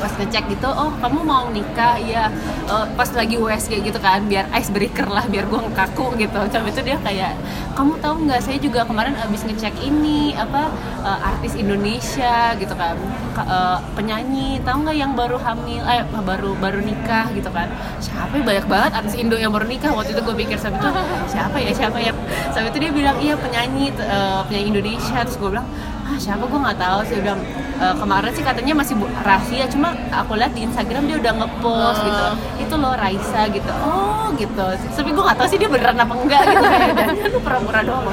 pas 0.00 0.12
ngecek 0.18 0.44
gitu, 0.54 0.68
oh 0.68 0.90
kamu 1.02 1.20
mau 1.24 1.44
nikah, 1.50 1.98
iya. 1.98 2.30
Eh, 2.68 2.86
pas 2.96 3.08
lagi 3.12 3.36
USG 3.36 3.80
gitu 3.84 3.98
kan, 3.98 4.24
biar 4.26 4.48
icebreaker 4.54 5.06
lah, 5.08 5.24
biar 5.28 5.44
nggak 5.50 5.74
kaku 5.74 6.14
gitu. 6.20 6.38
Coba 6.52 6.66
itu 6.68 6.80
dia 6.84 6.96
kayak, 7.02 7.32
kamu 7.74 7.92
tahu 7.98 8.14
nggak? 8.28 8.40
Saya 8.44 8.58
juga 8.60 8.84
kemarin 8.86 9.14
abis 9.18 9.44
ngecek 9.46 9.74
ini 9.82 10.32
apa 10.36 10.70
eh, 11.04 11.18
artis 11.30 11.54
Indonesia 11.58 12.54
gitu 12.58 12.74
kan, 12.74 12.96
Ka- 13.34 13.46
eh, 13.46 13.78
penyanyi, 13.98 14.60
tahu 14.62 14.86
nggak 14.86 14.96
yang 14.96 15.12
baru 15.18 15.36
hamil, 15.40 15.82
eh 15.86 16.02
baru 16.24 16.50
baru 16.58 16.80
nikah 16.80 17.28
gitu 17.34 17.50
kan? 17.50 17.68
Siapa 18.00 18.34
ya? 18.38 18.42
banyak 18.44 18.66
banget 18.70 18.90
artis 18.94 19.14
Indo 19.18 19.36
yang 19.36 19.52
baru 19.52 19.66
nikah. 19.66 19.90
Waktu 19.94 20.14
itu 20.14 20.22
gue 20.22 20.36
pikir 20.46 20.58
sampai 20.58 20.78
itu 20.80 20.90
siapa 21.28 21.56
ya 21.60 21.72
siapa 21.74 21.98
ya? 22.00 22.12
Sampai 22.54 22.70
itu 22.70 22.78
dia 22.80 22.92
bilang 22.94 23.16
iya 23.20 23.34
penyanyi 23.36 23.90
eh, 23.94 24.40
penyanyi 24.48 24.66
Indonesia. 24.74 25.18
Terus 25.24 25.36
gue 25.40 25.50
bilang 25.54 25.66
ah 26.04 26.16
siapa? 26.16 26.44
Gue 26.44 26.60
nggak 26.60 26.76
tahu 26.76 26.98
sih. 27.04 27.16
Bilang 27.18 27.40
"Eh, 27.74 27.94
kemarin 27.96 28.30
sih 28.30 28.40
katanya 28.40 28.72
masih 28.74 28.94
bu- 28.94 29.10
rahasia. 29.20 29.64
Cuma 29.66 29.88
aku 30.10 30.36
lihat 30.36 30.52
di 30.52 30.62
Instagram 30.62 31.04
dia 31.04 31.16
udah 31.18 31.32
ngepost 31.34 32.00
Oh. 32.00 32.04
gitu 32.04 32.24
itu 32.60 32.74
loh 32.74 32.94
Raisa 32.94 33.42
gitu. 33.48 33.70
Oh 33.82 34.28
gitu. 34.34 34.64
Tapi 34.90 35.10
gue 35.10 35.22
nggak 35.22 35.36
tahu 35.36 35.48
sih 35.48 35.58
dia 35.58 35.68
beneran 35.68 35.96
apa 35.96 36.14
enggak 36.14 36.40
gitu. 36.44 36.62
Dan 36.98 37.28
lu 37.28 37.40
pura-pura 37.40 37.80
doang. 37.80 38.04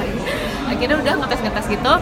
Akhirnya 0.66 0.96
udah 0.98 1.12
ngetes-ngetes 1.20 1.66
gitu. 1.68 1.92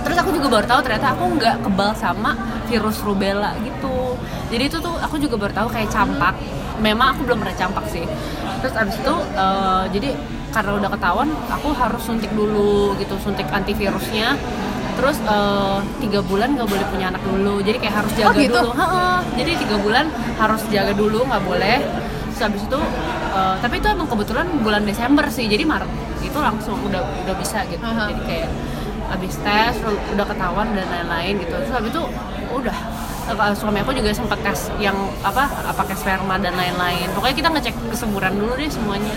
Terus 0.00 0.16
aku 0.16 0.30
juga 0.32 0.48
baru 0.50 0.66
tahu 0.66 0.80
ternyata 0.82 1.12
aku 1.12 1.24
nggak 1.36 1.56
kebal 1.62 1.90
sama 1.94 2.32
virus 2.66 2.98
rubella 3.00 3.52
gitu. 3.60 4.16
Jadi 4.50 4.62
itu 4.66 4.76
tuh 4.76 4.96
aku 4.96 5.14
juga 5.16 5.36
baru 5.36 5.52
tahu 5.54 5.68
kayak 5.70 5.88
campak. 5.88 6.34
Memang 6.80 7.14
aku 7.14 7.28
belum 7.28 7.38
pernah 7.38 7.54
campak 7.54 7.84
sih. 7.86 8.02
Terus 8.60 8.74
abis 8.74 8.96
itu 8.96 9.14
eh, 9.36 9.84
jadi 9.90 10.10
karena 10.50 10.74
udah 10.74 10.90
ketahuan 10.90 11.30
aku 11.46 11.70
harus 11.70 12.02
suntik 12.02 12.34
dulu 12.34 12.98
gitu 12.98 13.14
suntik 13.16 13.46
antivirusnya 13.48 14.34
terus 15.00 15.16
eh, 15.24 15.78
tiga 16.04 16.20
bulan 16.20 16.52
nggak 16.52 16.68
boleh 16.68 16.84
punya 16.92 17.06
anak 17.08 17.22
dulu. 17.24 17.64
Jadi 17.64 17.76
kayak 17.80 17.94
harus 18.04 18.12
jaga 18.12 18.36
gitu? 18.36 18.52
dulu. 18.60 18.70
Ha-ha. 18.76 19.24
jadi 19.40 19.50
tiga 19.56 19.76
bulan 19.80 20.04
harus 20.36 20.62
jaga 20.68 20.92
dulu 20.92 21.20
nggak 21.24 21.42
boleh. 21.48 21.78
Terus 22.28 22.40
habis 22.44 22.62
itu 22.68 22.80
eh, 23.32 23.54
tapi 23.64 23.74
itu 23.80 23.88
emang 23.88 24.08
kebetulan 24.12 24.46
bulan 24.60 24.82
Desember 24.84 25.24
sih. 25.32 25.48
Jadi 25.48 25.64
Maret 25.64 25.90
itu 26.20 26.38
langsung 26.38 26.76
udah 26.84 27.00
udah 27.24 27.34
bisa 27.40 27.64
gitu. 27.72 27.80
Aha. 27.80 28.12
jadi 28.12 28.22
kayak 28.28 28.50
habis 29.10 29.34
tes 29.42 29.74
udah 30.14 30.26
ketahuan 30.28 30.68
dan 30.76 30.86
lain-lain 30.86 31.34
gitu. 31.40 31.54
Terus 31.56 31.72
habis 31.72 31.90
itu 31.90 32.02
udah. 32.52 32.78
Suami 33.54 33.78
aku 33.78 33.94
juga 33.94 34.10
sempat 34.10 34.42
tes 34.42 34.74
yang 34.82 34.94
apa 35.22 35.46
pakai 35.78 35.94
sperma 35.94 36.34
dan 36.42 36.50
lain-lain. 36.52 37.08
Pokoknya 37.14 37.36
kita 37.38 37.48
ngecek 37.54 37.74
kesuburan 37.88 38.34
dulu 38.34 38.58
deh 38.58 38.66
semuanya 38.66 39.14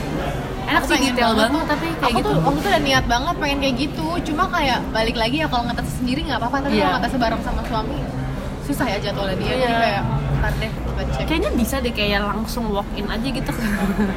enak 0.74 0.82
Aku 0.82 0.90
sih 0.90 1.00
detail 1.06 1.32
banget. 1.32 1.38
banget. 1.40 1.54
Tuh. 1.56 1.70
tapi 1.70 1.88
kayak 1.92 2.04
aku 2.04 2.18
gitu. 2.18 2.28
tuh 2.28 2.36
waktu 2.40 2.58
itu 2.58 2.68
udah 2.68 2.82
niat 2.84 3.06
banget 3.08 3.36
pengen 3.38 3.58
kayak 3.60 3.76
gitu. 3.80 4.06
Cuma 4.26 4.44
kayak 4.50 4.80
balik 4.90 5.16
lagi 5.16 5.38
ya 5.38 5.48
kalau 5.48 5.64
ngetes 5.64 5.88
sendiri 5.94 6.20
nggak 6.24 6.40
apa-apa. 6.40 6.58
Tapi 6.60 6.74
Iya. 6.74 6.84
kalau 6.84 6.96
ngetes 6.98 7.14
bareng 7.16 7.42
sama 7.42 7.62
suami 7.64 7.98
susah 8.64 8.86
ya 8.88 8.98
jadwalnya 9.00 9.36
dia. 9.38 9.54
Jadi 9.54 9.62
Iya. 9.62 9.78
kayak 9.78 10.02
ntar 10.34 10.54
deh 10.56 10.72
ngecek. 10.94 11.24
Kayaknya 11.26 11.52
bisa 11.54 11.76
deh 11.78 11.94
kayak 11.94 12.20
langsung 12.22 12.64
walk 12.68 12.90
in 12.94 13.06
aja 13.06 13.28
gitu. 13.30 13.52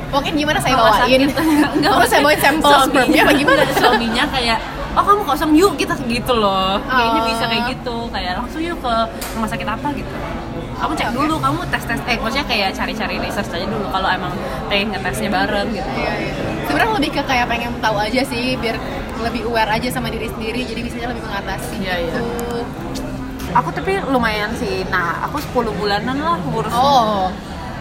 Mungkin 0.08 0.32
gimana 0.34 0.58
saya 0.58 0.74
bawain. 0.74 1.20
Enggak, 1.26 1.90
Terus 1.94 2.08
saya 2.08 2.20
bawain 2.20 2.40
sampel 2.40 2.70
spermnya 2.84 3.20
apa 3.22 3.32
gimana? 3.34 3.62
Suaminya 3.76 4.24
kayak 4.28 4.58
oh 4.92 5.04
kamu 5.04 5.22
kosong 5.24 5.52
yuk 5.52 5.72
kita 5.74 5.92
gitu 6.04 6.32
loh. 6.32 6.78
Kayaknya 6.82 7.20
Oh. 7.20 7.26
bisa 7.26 7.44
kayak 7.44 7.64
gitu. 7.70 7.96
Kayak 8.08 8.32
langsung 8.38 8.60
yuk 8.60 8.78
ke 8.78 8.94
rumah 9.34 9.46
sakit 9.46 9.68
apa 9.68 9.88
gitu. 9.92 10.14
Kamu 10.76 10.92
cek 10.92 11.08
Oke, 11.08 11.16
dulu 11.16 11.34
kamu 11.38 11.58
tes 11.66 11.82
tes 11.82 12.00
eh 12.04 12.16
maksudnya 12.16 12.44
kayak 12.44 12.68
cari-cari 12.70 13.16
research 13.16 13.48
aja 13.50 13.64
dulu 13.64 13.88
kalau 13.88 14.08
emang 14.08 14.28
pengen 14.68 14.92
ngetesnya 14.92 15.32
bareng 15.32 15.68
gitu. 15.70 15.88
Iya, 15.90 16.12
iya. 16.20 16.32
Sebenarnya 16.66 16.92
lebih 16.94 17.11
ke 17.12 17.22
kayak 17.22 17.46
pengen 17.46 17.72
tahu 17.79 17.96
aja 17.96 18.22
sih 18.22 18.57
biar 18.57 18.76
lebih 19.18 19.42
aware 19.44 19.70
aja 19.72 19.88
sama 19.88 20.09
diri 20.09 20.26
sendiri 20.26 20.61
jadi 20.62 20.81
bisanya 20.81 21.09
lebih 21.09 21.24
mengatasi 21.24 21.74
Iya, 21.79 21.94
iya. 21.98 22.12
gitu. 22.12 22.61
aku 23.48 23.68
tapi 23.70 23.96
lumayan 24.05 24.50
sih 24.52 24.85
nah 24.87 25.24
aku 25.24 25.40
10 25.40 25.72
bulanan 25.72 26.16
lah 26.16 26.37
ngurus 26.42 26.68
Oh, 26.68 27.33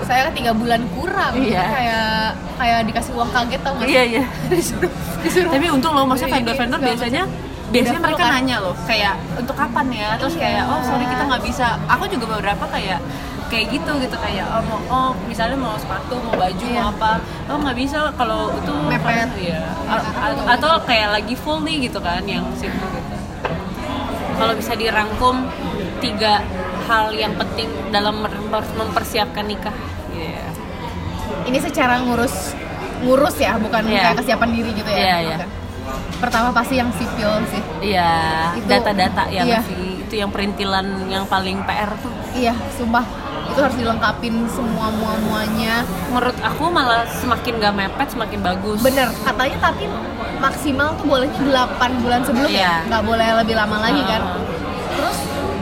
saya 0.02 0.28
kan 0.28 0.34
tiga 0.34 0.52
bulan 0.52 0.84
kurang. 0.91 1.34
Iya. 1.36 1.63
Kayak 1.65 2.08
kayak 2.56 2.80
dikasih 2.86 3.12
uang 3.13 3.30
kaget 3.30 3.60
tau 3.60 3.74
nggak? 3.74 3.84
sih? 3.84 3.91
iya 3.91 4.04
iya 4.06 4.24
disuruh 4.52 4.91
disuruh. 5.21 5.52
tapi 5.52 5.65
untung 5.69 5.91
loh 5.91 6.06
maksudnya 6.06 6.36
vendor-vendor 6.36 6.78
segala 6.78 6.88
biasanya 6.89 7.24
macam. 7.26 7.43
biasanya 7.65 7.91
Udah 7.93 8.06
mereka 8.06 8.24
kan? 8.24 8.32
nanya 8.34 8.58
loh 8.62 8.76
kayak 8.86 9.13
untuk 9.36 9.56
kapan 9.56 9.86
ya 9.91 10.10
terus 10.15 10.34
Iya. 10.34 10.41
kayak 10.41 10.63
oh 10.65 10.80
sorry 10.82 11.06
kita 11.06 11.24
nggak 11.26 11.43
bisa 11.43 11.67
aku 11.86 12.04
juga 12.08 12.26
beberapa 12.30 12.65
kayak 12.69 13.00
kayak 13.45 13.65
gitu 13.69 13.91
gitu 13.99 14.17
kayak 14.17 14.45
oh, 14.47 14.62
mau 14.62 14.79
oh 14.88 15.10
misalnya 15.23 15.53
mau 15.55 15.75
sepatu 15.75 16.17
mau 16.17 16.34
baju 16.34 16.60
Iya. 16.62 16.81
mau 16.81 16.89
apa 16.91 17.12
oh 17.45 17.58
nggak 17.58 17.77
bisa 17.77 17.97
kalau 18.13 18.49
itu 18.51 18.73
Mepet. 18.86 19.29
iya 19.38 19.62
A- 19.86 20.01
a- 20.23 20.45
atau 20.51 20.81
kayak 20.81 21.10
lagi 21.13 21.36
full 21.36 21.62
nih 21.62 21.86
gitu 21.86 21.99
kan 21.99 22.23
yang 22.23 22.43
situ 22.53 22.73
gitu 22.73 23.15
kalau 24.36 24.53
bisa 24.53 24.73
dirangkum 24.73 25.47
tiga 25.97 26.43
hal 26.86 27.10
yang 27.10 27.34
penting 27.36 27.65
dalam 27.89 28.25
mempersiapkan 28.73 29.45
nikah 29.45 29.73
Iya. 30.10 30.47
Ini 31.43 31.60
secara 31.60 31.99
ngurus 31.99 32.55
ngurus 33.01 33.36
ya, 33.36 33.55
bukan 33.55 33.84
Iya. 33.84 33.99
kayak 34.05 34.17
kesiapan 34.17 34.49
diri 34.49 34.71
gitu 34.73 34.88
ya. 34.88 34.95
Iya, 34.97 35.17
iya. 35.21 35.38
Oke. 35.38 35.47
Pertama 36.17 36.49
pasti 36.49 36.75
yang 36.75 36.88
sipil 36.89 37.27
sih. 37.45 37.60
Iya, 37.84 38.12
Itu- 38.55 38.63
data-data 38.65 39.27
yang 39.27 39.43
iya. 39.45 39.60
sih 39.62 39.75
itu 39.99 40.15
yang 40.15 40.31
perintilan 40.31 40.88
yang 41.05 41.27
paling 41.27 41.60
PR 41.62 41.91
tuh. 41.99 42.13
Iya, 42.31 42.55
sumpah 42.71 43.03
itu 43.56 43.63
harus 43.63 43.78
dilengkapin 43.80 44.36
semua 44.52 44.91
mua 44.91 45.15
muanya. 45.24 45.80
Menurut 46.12 46.36
aku 46.44 46.68
malah 46.68 47.08
semakin 47.08 47.56
gak 47.56 47.72
mepet 47.74 48.08
semakin 48.12 48.39
bagus. 48.44 48.84
Bener, 48.84 49.08
katanya 49.24 49.58
tapi 49.63 49.88
maksimal 50.36 50.91
tuh 51.00 51.08
boleh 51.08 51.32
8 51.32 52.04
bulan 52.04 52.20
sebelum 52.20 52.52
Iya. 52.52 52.84
ya, 52.84 52.88
nggak 52.91 53.04
boleh 53.08 53.28
lebih 53.39 53.56
lama 53.56 53.80
lagi 53.80 54.04
kan. 54.04 54.20
Ah. 54.20 54.36
Terus 54.91 55.18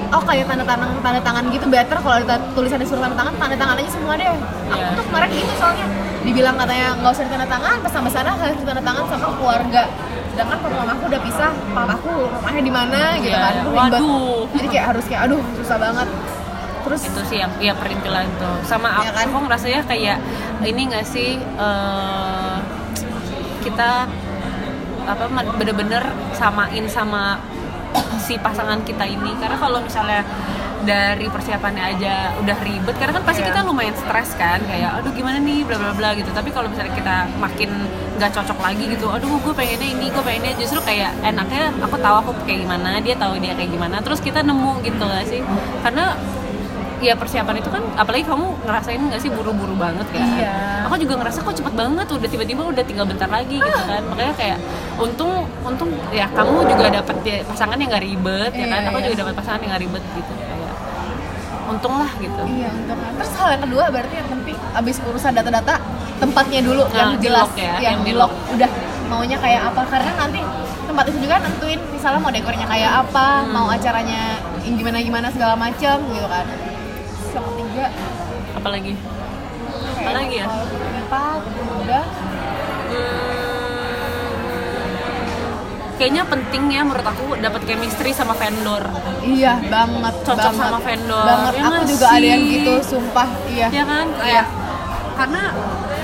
oh 0.10 0.24
kayak 0.26 0.46
tanda 0.46 0.66
tangan 0.66 0.90
tanda 1.00 1.22
tangan 1.22 1.44
gitu 1.48 1.66
better 1.70 1.98
kalau 2.02 2.18
ada 2.18 2.42
tulisannya 2.58 2.82
suruh 2.84 2.98
tanda 3.00 3.14
tangan 3.14 3.34
tanda 3.38 3.56
tangan 3.56 3.76
aja 3.78 3.90
semua 3.94 4.14
deh. 4.18 4.26
Aku 4.26 4.42
Iya. 4.74 4.98
tuh 4.98 5.04
kemarin 5.06 5.30
gitu 5.30 5.54
soalnya 5.54 5.86
dibilang 6.24 6.56
katanya 6.58 6.88
nggak 6.98 7.12
usah 7.14 7.24
tanda 7.30 7.46
tangan 7.48 7.76
pas 7.78 7.92
sampai 7.94 8.10
sana 8.12 8.30
harus 8.34 8.58
tanda 8.60 8.82
tangan 8.82 9.04
sama 9.06 9.28
keluarga. 9.38 9.84
Sedangkan 10.34 10.58
papa 10.60 10.76
mamaku 10.76 11.04
udah 11.14 11.22
pisah, 11.22 11.52
papaku 11.78 12.10
rumahnya 12.26 12.62
di 12.66 12.74
mana 12.74 13.00
gitu 13.22 13.30
Iya. 13.30 13.46
kan. 13.46 13.54
Waduh. 13.70 14.50
Jadi 14.50 14.68
kayak 14.68 14.86
harus 14.90 15.06
kayak 15.06 15.22
aduh 15.30 15.42
susah 15.54 15.78
banget. 15.78 16.10
Terus 16.84 17.02
Itu 17.08 17.22
sih 17.26 17.40
yang 17.40 17.52
ya 17.58 17.74
perintilan 17.74 18.28
itu. 18.28 18.52
Sama 18.68 18.92
aku, 19.00 19.12
kan? 19.12 19.26
aku 19.28 19.38
ngerasanya 19.48 19.82
kayak 19.88 20.18
ini 20.64 20.82
gak 20.92 21.06
sih 21.08 21.40
eh, 21.40 22.58
kita 23.64 24.08
apa 25.04 25.24
bener-bener 25.60 26.04
samain 26.32 26.88
sama 26.88 27.36
si 28.20 28.40
pasangan 28.40 28.80
kita 28.84 29.04
ini 29.04 29.36
karena 29.36 29.60
kalau 29.60 29.84
misalnya 29.84 30.24
dari 30.84 31.28
persiapannya 31.32 31.96
aja 31.96 32.36
udah 32.44 32.58
ribet 32.60 32.96
karena 33.00 33.16
kan 33.16 33.24
pasti 33.24 33.40
Iya. 33.44 33.56
kita 33.56 33.60
lumayan 33.64 33.96
stres 33.96 34.36
kan 34.36 34.60
kayak 34.68 35.00
aduh 35.00 35.12
gimana 35.16 35.40
nih 35.40 35.64
bla 35.64 35.80
bla 35.80 35.92
bla 35.96 36.10
gitu 36.16 36.28
tapi 36.32 36.52
kalau 36.52 36.68
misalnya 36.68 36.92
kita 36.92 37.16
makin 37.40 37.72
nggak 38.20 38.32
cocok 38.36 38.60
lagi 38.60 38.84
gitu 38.92 39.08
aduh 39.08 39.40
gue 39.40 39.54
pengennya 39.56 39.88
ini 39.96 40.12
gue 40.12 40.24
pengennya 40.24 40.54
justru 40.60 40.80
kayak 40.84 41.16
enaknya 41.24 41.72
aku 41.80 41.96
tahu 42.00 42.16
aku 42.28 42.32
kayak 42.44 42.68
gimana 42.68 43.00
dia 43.00 43.16
tahu 43.16 43.40
dia 43.40 43.56
kayak 43.56 43.72
gimana 43.72 44.04
terus 44.04 44.20
kita 44.20 44.44
nemu 44.44 44.84
gitu 44.84 45.04
gak 45.04 45.24
sih 45.28 45.40
karena 45.84 46.20
ya 47.04 47.14
persiapan 47.14 47.60
itu 47.60 47.68
kan 47.68 47.84
apalagi 47.94 48.24
kamu 48.24 48.48
ngerasain 48.64 48.96
nggak 48.98 49.20
sih 49.20 49.30
buru-buru 49.30 49.76
banget 49.76 50.08
kan? 50.08 50.24
Iya. 50.24 50.56
aku 50.88 50.96
juga 50.98 51.20
ngerasa 51.20 51.40
kok 51.42 51.54
cepet 51.54 51.74
banget 51.74 52.08
udah 52.08 52.30
tiba-tiba 52.30 52.62
udah 52.64 52.84
tinggal 52.84 53.04
bentar 53.04 53.28
lagi 53.28 53.60
gitu 53.60 53.82
kan. 53.84 54.02
Makanya 54.08 54.34
kayak 54.34 54.58
untung 54.96 55.32
untung 55.62 55.90
ya 56.10 56.26
kamu 56.32 56.64
juga 56.66 56.86
dapat 56.94 57.16
ya, 57.22 57.38
pasangan 57.44 57.76
yang 57.76 57.90
gak 57.90 58.04
ribet 58.04 58.52
ya 58.54 58.66
kan? 58.66 58.80
Iya, 58.80 58.90
aku 58.90 58.98
iya. 58.98 59.06
juga 59.06 59.16
dapat 59.22 59.34
pasangan 59.36 59.60
yang 59.60 59.72
gak 59.76 59.84
ribet 59.84 60.04
gitu 60.16 60.32
kayak 60.34 60.74
untung 61.64 61.94
lah 61.98 62.12
gitu. 62.18 62.42
Iya, 62.46 62.70
untuk 62.72 62.98
terus 63.20 63.32
hal 63.36 63.48
yang 63.52 63.64
kedua 63.64 63.84
berarti 63.90 64.16
yang 64.16 64.30
penting 64.30 64.58
abis 64.74 64.96
urusan 65.04 65.32
data-data 65.34 65.76
tempatnya 66.18 66.60
dulu 66.62 66.84
Nah, 66.86 66.96
yang 66.96 67.12
jelas 67.20 67.50
ya, 67.54 67.64
yang 67.80 67.84
yang 67.84 67.98
di 68.04 68.14
lock. 68.16 68.32
udah 68.52 68.70
maunya 69.08 69.38
kayak 69.38 69.62
apa? 69.72 69.82
Karena 69.88 70.12
nanti 70.16 70.40
tempat 70.84 71.04
itu 71.10 71.18
juga 71.20 71.36
nentuin 71.40 71.80
misalnya 71.90 72.20
mau 72.20 72.30
dekornya 72.30 72.68
kayak 72.68 72.92
apa 73.02 73.28
Hmm. 73.42 73.50
mau 73.50 73.68
acaranya 73.68 74.38
gimana 74.64 75.00
gimana 75.00 75.28
segala 75.32 75.56
macam 75.56 75.96
gitu 76.06 76.28
kan 76.28 76.46
Ketiga 77.74 77.90
apalagi? 78.54 78.94
Apalagi 79.98 80.36
ya? 80.38 80.48
empat 81.02 81.42
udah 81.82 82.06
Hmm, 82.94 84.30
kayaknya 85.96 86.24
penting 86.24 86.70
ya 86.70 86.86
menurut 86.86 87.02
aku 87.04 87.34
dapat 87.36 87.66
chemistry 87.66 88.14
sama 88.14 88.38
vendor. 88.38 88.86
Iya 89.20 89.58
banget 89.66 90.14
Cocok 90.22 90.38
banget. 90.54 90.62
sama 90.62 90.78
vendor, 90.78 91.26
banget. 91.26 91.52
Ya 91.52 91.64
aku 91.64 91.74
nggak 91.74 91.90
juga 91.90 92.06
ada 92.12 92.28
yang 92.28 92.44
gitu 92.46 92.74
sumpah. 92.86 93.26
Iya. 93.50 93.68
Ya 93.74 93.84
kan? 93.84 94.06
Iya. 94.08 94.22
kayak 94.22 94.46
karena 95.14 95.42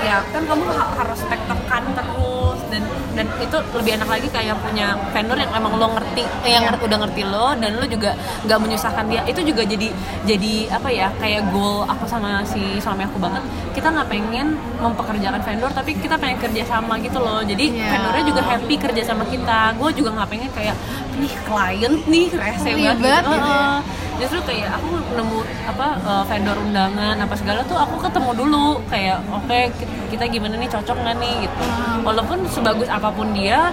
ya 0.00 0.16
kan 0.26 0.42
kamu 0.42 0.64
ha- 0.66 0.92
harus 0.96 1.20
tektokan 1.22 1.82
terus 1.94 2.59
dan 2.70 2.82
dan 3.12 3.26
itu 3.36 3.56
lebih 3.74 3.92
enak 3.92 4.08
lagi 4.08 4.28
kayak 4.28 4.54
punya 4.60 4.86
vendor 5.10 5.34
yang 5.34 5.50
emang 5.50 5.74
lo 5.74 5.86
ngerti 5.90 6.22
eh, 6.46 6.50
yang 6.50 6.64
ngerti- 6.64 6.86
udah 6.86 6.98
ngerti 7.02 7.22
lo 7.24 7.46
dan 7.54 7.70
lo 7.74 7.84
juga 7.84 8.10
nggak 8.46 8.58
menyusahkan 8.58 9.04
dia. 9.06 9.22
Itu 9.26 9.42
juga 9.42 9.62
jadi 9.62 9.88
jadi 10.24 10.52
apa 10.70 10.88
ya 10.88 11.10
kayak 11.16 11.50
goal 11.50 11.82
aku 11.84 12.06
sama 12.06 12.40
si 12.44 12.78
suami 12.78 13.02
aku 13.02 13.18
banget. 13.18 13.42
Kita 13.70 13.90
nggak 13.90 14.06
pengen 14.06 14.46
mempekerjakan 14.78 15.40
vendor 15.40 15.70
tapi 15.70 15.90
kita 15.94 16.14
pengen 16.14 16.38
kerja 16.38 16.62
sama 16.64 16.96
gitu 16.98 17.18
loh. 17.18 17.42
Jadi 17.42 17.66
Iya. 17.70 17.90
vendornya 17.90 18.24
juga 18.24 18.42
happy 18.44 18.74
kerja 18.78 19.02
sama 19.04 19.24
kita. 19.24 19.74
Gue 19.74 19.90
juga 19.90 20.10
nggak 20.12 20.28
pengen 20.28 20.50
kayak 20.50 20.74
nih 21.16 21.32
klien 21.44 21.92
nih 22.06 22.26
rese 22.32 22.70
banget. 22.70 22.96
gitu 22.96 23.06
ya. 23.06 23.20
Heeh. 23.20 23.74
Justru 24.20 24.36
kayak 24.44 24.76
aku 24.76 24.88
nemu 25.10 25.38
apa 25.64 25.86
uh, 26.02 26.24
vendor 26.24 26.52
undangan 26.54 27.16
apa 27.16 27.32
segala 27.32 27.64
tuh 27.64 27.72
aku 27.74 27.89
ketemu 28.00 28.30
dulu 28.34 28.66
kayak 28.86 29.18
oke 29.28 29.58
ki- 29.76 29.88
kita 30.10 30.24
gimana 30.26 30.54
nih 30.56 30.68
cocok 30.68 30.96
nggak 30.96 31.16
nih? 31.18 31.34
Gitu. 31.44 31.62
Hmm. 31.62 32.00
walaupun 32.00 32.38
sebagus 32.48 32.88
apa 32.88 33.12
pun 33.12 33.30
dia 33.30 33.70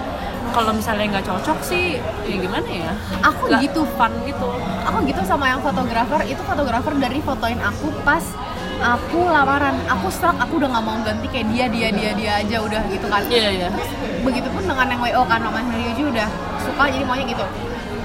kalau 0.48 0.72
misalnya 0.72 1.04
nggak 1.12 1.26
cocok 1.28 1.58
sih 1.60 1.96
ya 2.24 2.36
gimana 2.36 2.64
ya? 2.64 2.92
Aku 3.22 3.48
Nggak 3.48 3.68
gitu. 3.68 3.82
fun 3.96 4.12
gitu. 4.24 4.48
Aku 4.84 4.96
gitu 5.04 5.20
sama 5.22 5.44
yang 5.46 5.60
fotografer. 5.60 6.20
Itu 6.24 6.40
fotografer 6.42 6.92
dari 6.96 7.20
fotoin 7.20 7.60
aku 7.60 7.92
pas 8.00 8.24
aku 8.80 9.28
lamaran. 9.28 9.76
Aku 9.92 10.08
stuck 10.08 10.36
aku 10.36 10.56
udah 10.56 10.68
nggak 10.72 10.84
mau 10.84 10.96
ganti 11.04 11.26
kayak 11.28 11.46
dia 11.52 11.66
dia 11.68 11.88
dia 11.92 12.10
dia 12.16 12.32
aja 12.40 12.56
udah 12.64 12.80
gitu 12.88 13.06
kan. 13.06 13.22
Iya 13.28 13.48
iya. 13.50 13.66
Terus 13.68 13.90
begitupun 14.24 14.62
dengan 14.64 14.86
yang 14.88 15.00
wo 15.04 15.22
kan 15.24 15.40
namanya 15.40 15.68
Ryuji 15.68 16.02
udah 16.08 16.28
suka 16.64 16.84
jadi 16.88 17.04
maunya 17.04 17.24
gitu. 17.28 17.44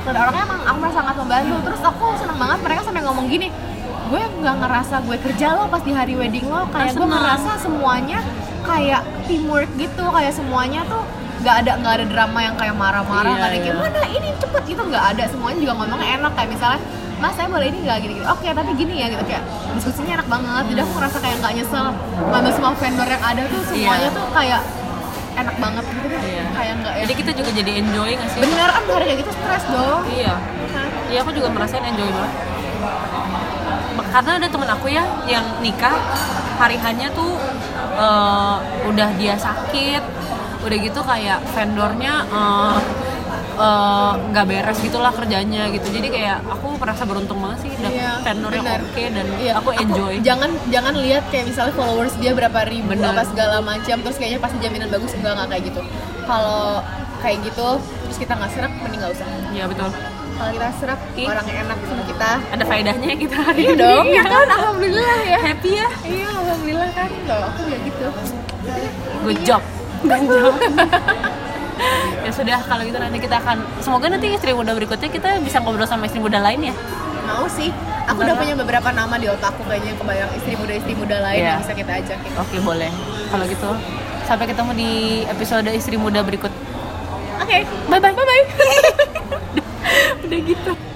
Dan 0.04 0.14
orangnya 0.20 0.44
emang 0.44 0.62
aku 0.68 0.78
merasa 0.84 0.98
sangat 1.00 1.16
membantu. 1.16 1.56
Terus 1.64 1.82
aku 1.82 2.06
seneng 2.20 2.38
banget 2.38 2.60
mereka 2.60 2.82
sampai 2.84 3.02
ngomong 3.08 3.26
gini 3.32 3.48
gue 4.14 4.22
nggak 4.40 4.56
ngerasa 4.62 4.96
gue 5.02 5.18
kerja 5.20 5.48
lo 5.54 5.66
pas 5.66 5.82
di 5.82 5.90
hari 5.90 6.14
wedding 6.14 6.46
lo. 6.46 6.70
Kayak 6.70 6.94
gue 6.94 7.02
seneng. 7.02 7.12
ngerasa 7.12 7.52
semuanya 7.58 8.20
kayak 8.62 9.02
teamwork 9.26 9.70
gitu 9.76 10.06
kayak 10.08 10.30
semuanya 10.32 10.86
tuh 10.86 11.02
nggak 11.42 11.56
ada 11.60 11.72
nggak 11.76 11.94
ada 11.98 12.06
drama 12.08 12.40
yang 12.40 12.56
kayak 12.56 12.72
marah-marah 12.74 13.26
Iya, 13.26 13.36
nggak 13.36 13.50
ada 13.50 13.58
kayak 13.58 13.74
iya. 13.74 13.84
mana 13.84 14.02
ini 14.08 14.28
cepet 14.38 14.64
gitu 14.70 14.82
nggak 14.86 15.06
ada. 15.12 15.24
Semuanya 15.26 15.58
juga 15.60 15.74
ngomongnya 15.76 16.08
enak 16.14 16.32
kayak 16.32 16.50
misalnya 16.52 16.80
mas 17.18 17.34
saya 17.34 17.48
boleh 17.50 17.68
ini 17.68 17.80
nggak? 17.82 17.98
Gini 18.00 18.14
gitu 18.16 18.28
oke 18.30 18.46
tapi 18.46 18.72
gini 18.78 18.94
ya 18.96 19.08
gitu. 19.10 19.24
Kayak 19.26 19.44
diskusinya 19.74 20.14
enak 20.22 20.28
banget. 20.30 20.64
Jadi 20.70 20.80
aku 20.80 20.92
ngerasa 20.94 21.18
kayak 21.18 21.36
nggak 21.42 21.54
nyesel 21.58 21.86
ngambil 22.24 22.52
semua 22.54 22.72
vendor 22.78 23.08
yang 23.10 23.24
ada 23.24 23.42
tuh 23.44 23.62
semuanya 23.66 23.98
Iya. 24.06 24.14
tuh 24.14 24.26
kayak 24.30 24.62
enak 25.34 25.56
banget 25.58 25.84
gitu. 25.90 26.06
Iya. 26.14 26.44
kayak 26.54 26.74
nggak 26.78 26.94
ya. 26.94 27.02
jadi 27.04 27.14
kita 27.18 27.32
juga 27.34 27.50
jadi 27.52 27.72
enjoy 27.82 28.10
nggak 28.14 28.30
sih? 28.30 28.40
Bener 28.40 28.70
kan 28.70 28.84
hari 28.86 29.06
kayak 29.10 29.20
gitu 29.26 29.32
stres 29.34 29.64
dong. 29.68 30.02
Iya. 30.08 30.34
Iya 31.10 31.20
aku 31.20 31.32
juga 31.32 31.50
merasain 31.50 31.82
enjoy 31.84 32.06
banget 32.08 32.32
karena 34.04 34.32
ada 34.38 34.48
temen 34.48 34.70
aku 34.70 34.88
ya 34.88 35.04
yang 35.26 35.46
nikah 35.60 35.94
hari 36.56 36.78
hanya 36.78 37.10
tuh 37.12 37.38
eh, 37.96 38.56
udah 38.86 39.10
dia 39.16 39.36
sakit 39.36 40.04
udah 40.64 40.78
gitu 40.80 41.00
kayak 41.04 41.44
vendornya 41.52 42.24
eh, 42.26 42.76
eh, 43.60 44.12
nggak 44.32 44.46
beres 44.48 44.80
gitulah 44.80 45.12
kerjanya 45.12 45.68
gitu. 45.70 45.88
Jadi 45.92 46.08
kayak 46.10 46.42
aku 46.48 46.74
merasa 46.80 47.04
beruntung 47.04 47.38
banget 47.38 47.60
sih 47.64 47.72
dapet 47.76 48.00
Iya, 48.00 48.12
vendor 48.22 48.52
yang 48.52 48.66
bener. 48.66 48.82
oke 48.82 49.04
dan 49.12 49.26
Iya, 49.38 49.52
aku 49.60 49.70
enjoy. 49.76 50.14
jangan 50.24 50.50
jangan 50.68 50.94
lihat 50.98 51.24
kayak 51.30 51.46
misalnya 51.52 51.74
followers 51.76 52.16
dia 52.18 52.32
berapa 52.34 52.60
ribu 52.66 52.92
Bener. 52.92 53.12
apa 53.12 53.24
segala 53.28 53.60
macam 53.62 53.96
terus 54.00 54.18
kayaknya 54.18 54.40
pasti 54.40 54.58
jaminan 54.58 54.90
bagus 54.90 55.12
enggak 55.14 55.34
nggak 55.36 55.50
kayak 55.52 55.64
gitu. 55.70 55.82
Kalau 56.24 56.82
kayak 57.20 57.38
gitu 57.44 57.68
terus 58.04 58.18
kita 58.20 58.34
nggak 58.36 58.52
serak 58.52 58.72
mending 58.80 59.00
nggak 59.00 59.14
usah. 59.16 59.26
Iya 59.52 59.66
betul 59.68 59.90
kalau 60.34 60.52
kita 60.52 60.70
serak 60.78 61.00
Ih. 61.14 61.28
orang 61.28 61.46
yang 61.46 61.60
enak 61.64 61.78
sama 61.84 62.04
kita. 62.04 62.30
Ada 62.50 62.64
faedahnya 62.64 63.10
kita 63.16 63.38
hari 63.38 63.62
iya 63.62 63.72
ini. 63.72 63.82
dong. 63.82 64.06
Ya 64.10 64.24
kan? 64.24 64.48
Alhamdulillah 64.50 65.18
ya. 65.24 65.38
Happy 65.40 65.72
ya? 65.74 65.88
Iya 66.04 66.30
alhamdulillah 66.34 66.90
kan. 66.92 67.10
Loh 67.24 67.40
aku 67.48 67.60
juga 67.64 67.78
gitu. 67.82 68.08
Good 69.24 69.40
job. 69.44 69.62
Good 70.02 70.24
job. 70.28 70.54
Ya 72.24 72.32
sudah 72.32 72.56
kalau 72.64 72.86
gitu 72.86 72.96
nanti 72.96 73.20
kita 73.20 73.36
akan 73.36 73.60
semoga 73.84 74.08
nanti 74.08 74.32
istri 74.32 74.56
muda 74.56 74.72
berikutnya 74.72 75.10
kita 75.10 75.36
bisa 75.44 75.60
ngobrol 75.60 75.84
sama 75.84 76.08
istri 76.08 76.24
muda 76.24 76.40
lain 76.40 76.72
ya. 76.72 76.76
Mau 77.26 77.44
sih. 77.50 77.74
Aku 78.08 78.20
Enggak 78.20 78.24
udah 78.24 78.36
punya 78.40 78.56
beberapa 78.56 78.90
nama 78.94 79.16
di 79.18 79.28
otakku 79.28 79.64
kayaknya 79.64 79.92
yang 79.92 80.00
kebayang 80.00 80.32
istri 80.32 80.54
muda 80.56 80.74
istri 80.76 80.94
muda 80.96 81.18
lain 81.20 81.40
Iya. 81.40 81.50
yang 81.50 81.60
bisa 81.60 81.74
kita 81.76 81.92
ajakin. 82.00 82.32
Oke 82.40 82.58
boleh. 82.62 82.88
Kalau 83.28 83.44
gitu 83.44 83.70
sampai 84.24 84.46
ketemu 84.48 84.72
di 84.72 84.92
episode 85.28 85.68
istri 85.72 85.96
muda 86.00 86.24
berikut. 86.24 86.54
Oke. 87.42 87.68
Bye 87.90 88.00
bye 88.00 88.14
bye 88.14 88.24
bye 88.24 88.44
udah 90.34 90.42
gitu 90.50 90.93